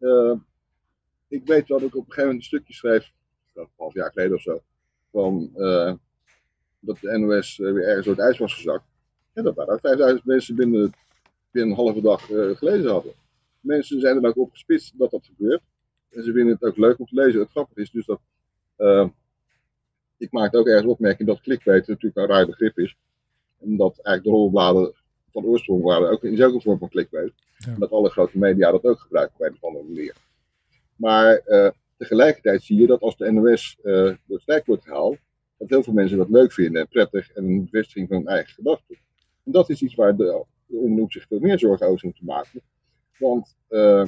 Uh, 0.00 0.38
ik 1.28 1.46
weet 1.46 1.66
dat 1.66 1.82
ik 1.82 1.86
op 1.86 2.06
een 2.06 2.12
gegeven 2.12 2.22
moment 2.22 2.38
een 2.38 2.46
stukje 2.46 2.74
schreef, 2.74 3.12
een 3.54 3.68
half 3.76 3.94
jaar 3.94 4.10
geleden 4.12 4.34
of 4.36 4.42
zo, 4.42 4.62
van 5.10 5.50
uh, 5.56 5.94
dat 6.80 6.98
de 7.00 7.18
NOS 7.18 7.60
eh, 7.60 7.72
weer 7.72 7.88
ergens 7.88 8.06
door 8.06 8.14
het 8.14 8.24
ijs 8.24 8.38
was 8.38 8.54
gezakt. 8.54 8.84
En 9.32 9.44
dat 9.44 9.54
waren 9.54 9.80
5000 9.80 10.24
mensen 10.24 10.54
binnen, 10.54 10.92
binnen 11.50 11.70
een 11.70 11.84
halve 11.84 12.00
dag 12.00 12.30
uh, 12.30 12.56
gelezen 12.56 12.90
hadden. 12.90 13.12
Mensen 13.60 14.00
zijn 14.00 14.16
er 14.16 14.28
ook 14.28 14.36
op 14.36 14.50
gespitst 14.50 14.98
dat 14.98 15.10
dat 15.10 15.26
gebeurt. 15.26 15.62
En 16.10 16.22
ze 16.22 16.32
vinden 16.32 16.54
het 16.54 16.62
ook 16.62 16.76
leuk 16.76 16.98
om 16.98 17.06
te 17.06 17.14
lezen. 17.14 17.40
Het 17.40 17.50
grappige 17.50 17.80
is 17.80 17.90
dus 17.90 18.06
dat. 18.06 18.20
Uh, 18.78 19.08
ik 20.16 20.32
maakte 20.32 20.58
ook 20.58 20.66
ergens 20.66 20.86
opmerking 20.86 21.28
dat 21.28 21.40
clickbait 21.40 21.86
natuurlijk 21.86 22.16
een 22.16 22.26
raar 22.26 22.46
begrip 22.46 22.78
is. 22.78 22.96
En 23.60 23.76
dat 23.76 23.98
eigenlijk 24.00 24.24
de 24.24 24.30
rolbladen 24.30 24.94
van 25.32 25.44
oorsprong 25.44 25.82
waren 25.82 26.10
ook, 26.10 26.24
is 26.24 26.42
ook 26.42 26.54
een 26.54 26.60
vorm 26.60 26.78
van 26.78 26.88
clickbait. 26.88 27.32
En 27.66 27.76
dat 27.78 27.90
alle 27.90 28.10
grote 28.10 28.38
media 28.38 28.70
dat 28.70 28.84
ook 28.84 29.00
gebruiken 29.00 29.34
op 29.34 29.46
een 29.46 29.54
of 29.54 29.64
andere 29.64 29.84
manier. 29.84 30.14
Maar 30.96 31.42
uh, 31.46 31.70
tegelijkertijd 31.96 32.62
zie 32.62 32.80
je 32.80 32.86
dat 32.86 33.00
als 33.00 33.16
de 33.16 33.32
NOS 33.32 33.78
uh, 33.82 34.14
door 34.26 34.42
het 34.44 34.66
wordt 34.66 34.84
gehaald, 34.84 35.18
dat 35.58 35.68
heel 35.68 35.82
veel 35.82 35.92
mensen 35.92 36.18
dat 36.18 36.30
leuk 36.30 36.52
vinden 36.52 36.80
en 36.80 36.88
prettig 36.88 37.32
en 37.32 37.44
een 37.44 37.64
bevestiging 37.64 38.08
van 38.08 38.16
hun 38.16 38.26
eigen 38.26 38.54
gedachten. 38.54 38.96
En 39.44 39.52
dat 39.52 39.68
is 39.70 39.82
iets 39.82 39.94
waar 39.94 40.16
de, 40.16 40.44
de 40.66 40.76
omroep 40.76 41.12
zich 41.12 41.26
veel 41.26 41.40
meer 41.40 41.58
zorgen 41.58 41.86
over 41.86 42.06
moet 42.06 42.22
maken. 42.22 42.60
Want 43.18 43.56
uh, 43.68 44.06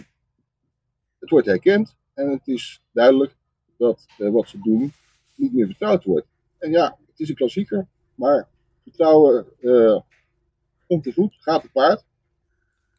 het 1.22 1.30
wordt 1.30 1.46
herkend 1.46 1.96
en 2.14 2.30
het 2.30 2.48
is 2.48 2.82
duidelijk 2.92 3.34
dat 3.76 4.06
uh, 4.18 4.30
wat 4.30 4.48
ze 4.48 4.58
doen 4.62 4.92
niet 5.34 5.52
meer 5.52 5.66
vertrouwd 5.66 6.04
wordt. 6.04 6.26
En 6.58 6.70
ja, 6.70 6.98
het 7.06 7.20
is 7.20 7.28
een 7.28 7.34
klassieker, 7.34 7.86
maar 8.14 8.48
vertrouwen 8.82 9.46
uh, 9.60 10.00
komt 10.86 11.02
te 11.02 11.12
voet, 11.12 11.36
gaat 11.40 11.62
te 11.62 11.70
paard. 11.72 12.04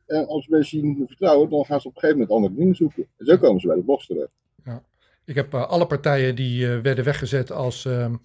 En 0.06 0.28
als 0.28 0.48
mensen 0.48 0.82
niet 0.82 0.98
meer 0.98 1.08
vertrouwen, 1.08 1.50
dan 1.50 1.66
gaan 1.66 1.82
ze 1.82 1.88
op 1.88 1.96
een 1.96 2.00
gegeven 2.00 2.22
moment 2.22 2.38
andere 2.38 2.62
dingen 2.62 2.76
zoeken. 2.76 3.08
En 3.18 3.26
zo 3.26 3.38
komen 3.38 3.62
ze 3.62 3.68
bij 3.68 3.76
de 3.76 3.82
box 3.84 4.06
terecht. 4.06 4.32
Ja. 4.64 4.84
Ik 5.26 5.36
heb 5.36 5.54
alle 5.54 5.88
partijen 5.88 6.36
die 6.36 6.68
werden 6.68 7.06
weggezet 7.06 7.52
als 7.52 7.86
ehm, 7.86 8.16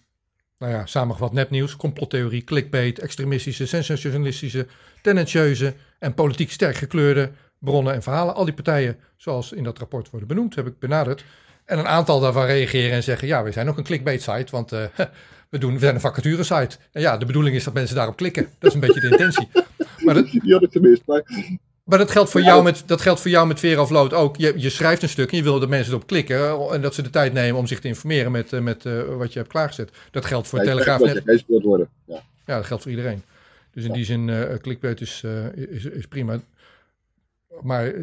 nou 0.59 0.73
ja, 0.73 0.87
samengevat 0.87 1.33
nepnieuws, 1.33 1.77
complottheorie, 1.77 2.45
clickbait, 2.45 2.99
extremistische, 2.99 3.67
sensationalistische, 3.67 4.67
tendentieuze 5.03 5.75
en 5.99 6.15
politiek 6.15 6.51
sterk 6.51 6.77
gekleurde 6.77 7.31
bronnen 7.59 7.95
en 7.95 8.03
verhalen. 8.03 8.35
Al 8.35 8.45
die 8.45 8.55
partijen, 8.55 8.97
zoals 9.17 9.53
in 9.53 9.65
dat 9.65 9.79
rapport 9.79 10.11
worden 10.11 10.29
benoemd, 10.29 10.55
heb 10.55 10.67
ik 10.67 10.79
benaderd. 10.79 11.25
En 11.65 11.79
een 11.79 11.87
aantal 11.87 12.21
daarvan 12.21 12.45
reageren 12.45 12.93
en 12.93 13.03
zeggen, 13.03 13.29
ja, 13.29 13.43
we 13.43 13.53
zijn 13.53 13.69
ook 13.69 13.79
een 13.79 13.85
clickbait 13.85 14.23
site, 14.23 14.47
want 14.51 14.73
uh, 14.73 14.85
we, 15.51 15.59
doen, 15.59 15.73
we 15.73 15.79
zijn 15.79 15.95
een 15.95 16.01
vacature 16.01 16.43
site. 16.43 16.77
En 16.93 17.01
ja, 17.01 17.17
de 17.17 17.27
bedoeling 17.27 17.57
is 17.57 17.65
dat 17.65 17.75
mensen 17.75 17.97
daarop 17.97 18.17
klikken. 18.17 18.49
Dat 18.59 18.69
is 18.69 18.75
een 18.75 18.81
beetje 18.81 19.01
de 19.01 19.11
intentie. 19.11 19.49
Maar 19.99 20.15
dat, 20.15 20.31
die 20.31 20.53
had 20.53 20.63
ik 20.63 20.73
gemist, 20.73 21.03
maar 21.07 21.23
maar 21.89 21.99
dat 21.99 22.11
geldt 22.11 22.31
voor, 22.31 22.43
jou, 22.43 22.63
met, 22.63 22.83
dat 22.87 23.01
geldt 23.01 23.21
voor 23.21 23.31
jou 23.31 23.47
met 23.47 23.59
Veer 23.59 23.81
of 23.81 23.91
Lood 23.91 24.13
ook. 24.13 24.37
Je, 24.37 24.53
je 24.57 24.71
schrijft 24.71 25.03
een 25.03 25.09
stuk 25.09 25.31
en 25.31 25.37
je 25.37 25.43
wil 25.43 25.61
dat 25.61 25.69
mensen 25.69 25.93
erop 25.93 26.07
klikken. 26.07 26.37
Eh, 26.37 26.73
en 26.73 26.81
dat 26.81 26.95
ze 26.95 27.03
de 27.03 27.11
tijd 27.11 27.33
nemen 27.33 27.61
om 27.61 27.67
zich 27.67 27.81
te 27.81 27.89
informeren 27.89 28.33
met, 28.33 28.53
eh, 28.53 28.61
met 28.61 28.85
uh, 28.85 29.03
wat 29.17 29.33
je 29.33 29.39
hebt 29.39 29.51
klaargezet. 29.51 29.91
Dat 30.11 30.25
geldt 30.25 30.49
voor 30.49 30.59
ja, 30.59 30.65
Telegraaf. 30.65 31.01
net. 31.01 31.45
worden. 31.47 31.89
Ja. 32.05 32.23
ja, 32.47 32.57
dat 32.57 32.67
geldt 32.67 32.83
voor 32.83 32.93
iedereen. 32.93 33.23
Dus 33.73 33.83
in 33.83 33.89
ja. 33.89 33.95
die 33.95 34.05
zin, 34.05 34.29
uh, 34.29 34.55
clickbait 34.61 35.01
is, 35.01 35.25
is, 35.71 35.85
is, 35.85 36.07
prima. 36.07 36.41
Maar 37.63 37.95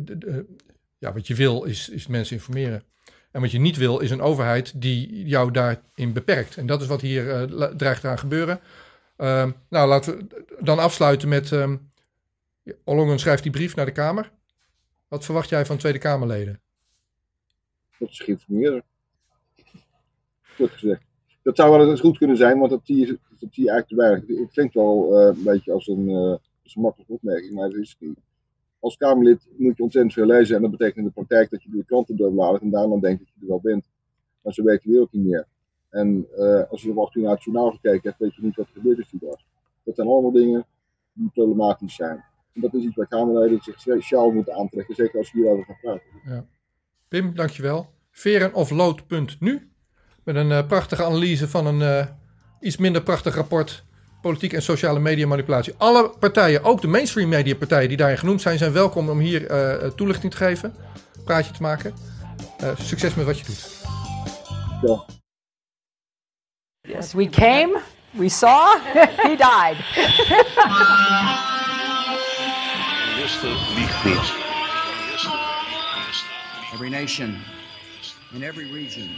ja, 0.97 1.13
wat 1.13 1.27
je 1.27 1.35
wil 1.35 1.63
is, 1.63 1.89
is 1.89 2.07
mensen 2.07 2.35
informeren. 2.35 2.83
En 3.31 3.41
wat 3.41 3.51
je 3.51 3.59
niet 3.59 3.77
wil 3.77 3.99
is 3.99 4.11
een 4.11 4.21
overheid 4.21 4.81
die 4.81 5.25
jou 5.25 5.51
daarin 5.51 6.13
beperkt. 6.13 6.57
En 6.57 6.65
dat 6.65 6.81
is 6.81 6.87
wat 6.87 7.01
hier 7.01 7.49
dreigt 7.77 8.01
te 8.01 8.17
gebeuren. 8.17 8.59
Ehm, 9.17 9.51
nou, 9.69 9.87
laten 9.87 10.17
we 10.17 10.45
dan 10.59 10.79
afsluiten 10.79 11.29
met... 11.29 11.51
Um, 11.51 11.93
Ollongren 12.83 13.19
schrijft 13.19 13.43
die 13.43 13.51
brief 13.51 13.75
naar 13.75 13.85
de 13.85 13.91
Kamer. 13.91 14.31
Wat 15.07 15.25
verwacht 15.25 15.49
jij 15.49 15.65
van 15.65 15.77
Tweede 15.77 15.99
Kamerleden? 15.99 16.61
Dat 17.97 18.09
is 18.09 18.19
geïnformeerd. 18.19 18.83
Goed 20.41 20.71
gezegd. 20.71 21.01
Dat 21.41 21.55
zou 21.55 21.77
wel 21.77 21.89
eens 21.89 21.99
goed 21.99 22.17
kunnen 22.17 22.37
zijn, 22.37 22.59
want 22.59 22.71
dat 22.71 22.81
zie 22.83 23.19
je 23.51 23.71
eigenlijk. 23.71 24.27
Het 24.27 24.51
klinkt 24.51 24.73
wel 24.73 25.21
uh, 25.21 25.37
een 25.37 25.43
beetje 25.43 25.71
als 25.71 25.87
een, 25.87 26.09
uh, 26.09 26.35
als 26.63 26.75
makkelijke 26.75 27.13
opmerking, 27.13 27.53
maar 27.53 27.69
dat 27.69 27.79
is 27.79 27.95
niet. 27.99 28.19
Als 28.86 28.98
Kamerlid 28.98 29.48
moet 29.58 29.78
je 29.78 29.84
ontzettend 29.84 30.13
veel 30.13 30.26
lezen 30.26 30.56
en 30.56 30.62
dat 30.62 30.71
betekent 30.71 30.98
in 30.98 31.04
de 31.04 31.12
praktijk 31.12 31.50
dat 31.50 31.63
je 31.63 31.69
de 31.69 31.86
kranten 31.86 32.15
doorbladert 32.15 32.62
en 32.62 32.69
daarna 32.69 33.00
denkt 33.00 33.19
dat 33.19 33.28
je 33.34 33.41
er 33.41 33.48
wel 33.48 33.60
bent. 33.60 33.86
Maar 34.41 34.54
zo 34.54 34.63
weet 34.63 34.84
de 34.84 34.89
wereld 34.89 35.12
niet 35.12 35.26
meer. 35.26 35.48
En 35.89 36.28
uh, 36.38 36.63
als 36.69 36.82
je 36.82 36.89
op 36.89 36.98
18 36.98 37.21
naar 37.21 37.32
het 37.32 37.43
journaal 37.43 37.71
gekeken 37.71 38.02
hebt, 38.10 38.19
weet 38.19 38.36
je 38.36 38.41
niet 38.41 38.56
wat 38.56 38.65
er 38.65 38.74
gebeurd 38.74 38.98
is 38.98 39.10
die. 39.10 39.19
Dat 39.84 39.95
zijn 39.95 40.08
allemaal 40.08 40.32
dingen 40.32 40.65
die 41.13 41.30
problematisch 41.34 41.95
zijn. 41.95 42.24
En 42.54 42.62
dat 42.62 42.74
is 42.74 42.84
iets 42.84 42.95
waar 42.95 43.08
Kamerleden 43.08 43.62
zich 43.62 43.80
speciaal 43.80 44.32
moeten 44.32 44.56
aantrekken, 44.56 44.95
zeker 44.95 45.17
als 45.17 45.32
we 45.32 45.39
hierover 45.39 45.65
gaan 45.65 45.78
praten. 45.82 46.21
Ja. 46.26 46.45
Pim, 47.08 47.36
dankjewel. 47.36 47.88
Verenoflood.nu 48.12 49.69
met 50.24 50.36
een 50.36 50.50
uh, 50.50 50.67
prachtige 50.67 51.04
analyse 51.04 51.48
van 51.48 51.65
een 51.65 51.80
uh, 51.80 52.06
iets 52.60 52.78
minder 52.78 53.04
prachtig 53.04 53.36
rapport 53.36 53.86
politiek 54.25 54.53
en 54.53 54.61
sociale 54.61 54.99
media 54.99 55.27
manipulatie. 55.27 55.73
Alle 55.77 56.09
partijen, 56.19 56.63
ook 56.63 56.81
de 56.81 56.88
mainstream 56.88 57.29
media 57.29 57.55
partijen 57.55 57.88
die 57.88 57.97
daarin 57.97 58.17
genoemd 58.17 58.41
zijn, 58.41 58.57
zijn 58.57 58.71
welkom 58.71 59.09
om 59.09 59.19
hier 59.19 59.51
uh, 59.51 59.89
toelichting 59.89 60.31
te 60.31 60.38
geven, 60.38 60.75
praatje 61.23 61.51
te 61.51 61.61
maken. 61.61 61.93
succes 62.77 63.13
met 63.13 63.25
wat 63.25 63.39
je 63.39 63.45
doet. 63.45 63.83
Ja. 64.81 65.05
Yes, 66.81 67.13
we 67.13 67.29
came, 67.29 67.79
we 68.11 68.29
saw, 68.29 68.77
he 69.27 69.35
died. 69.35 69.77
Every 76.73 76.89
nation 76.89 77.38
in 78.33 78.43
every 78.43 78.71
region 78.71 79.09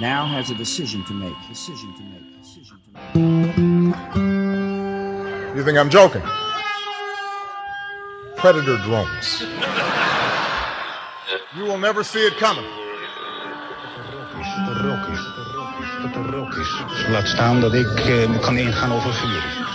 now 0.00 0.26
has 0.26 0.50
a 0.50 0.54
decision 0.54 1.04
to 1.04 1.14
make. 1.14 1.34
Decision 1.48 1.94
to 1.96 2.02
make. 2.02 2.42
Decision 2.42 2.80
to 2.84 3.20
make. 3.20 3.37
You 5.58 5.64
think 5.64 5.76
I'm 5.76 5.90
joking? 5.90 6.22
Predator 8.36 8.76
drones. 8.84 9.42
you 11.56 11.64
will 11.64 11.78
never 11.78 12.04
see 12.04 12.24
it 12.24 12.36
coming. 12.36 12.64
Laat 17.10 17.28
staan 17.28 17.60
dat 17.60 17.74
ik 17.74 18.06
uh, 18.06 18.40
kan 18.40 18.56
ingaan 18.56 18.92
over 18.92 19.14
vuur. 19.14 19.67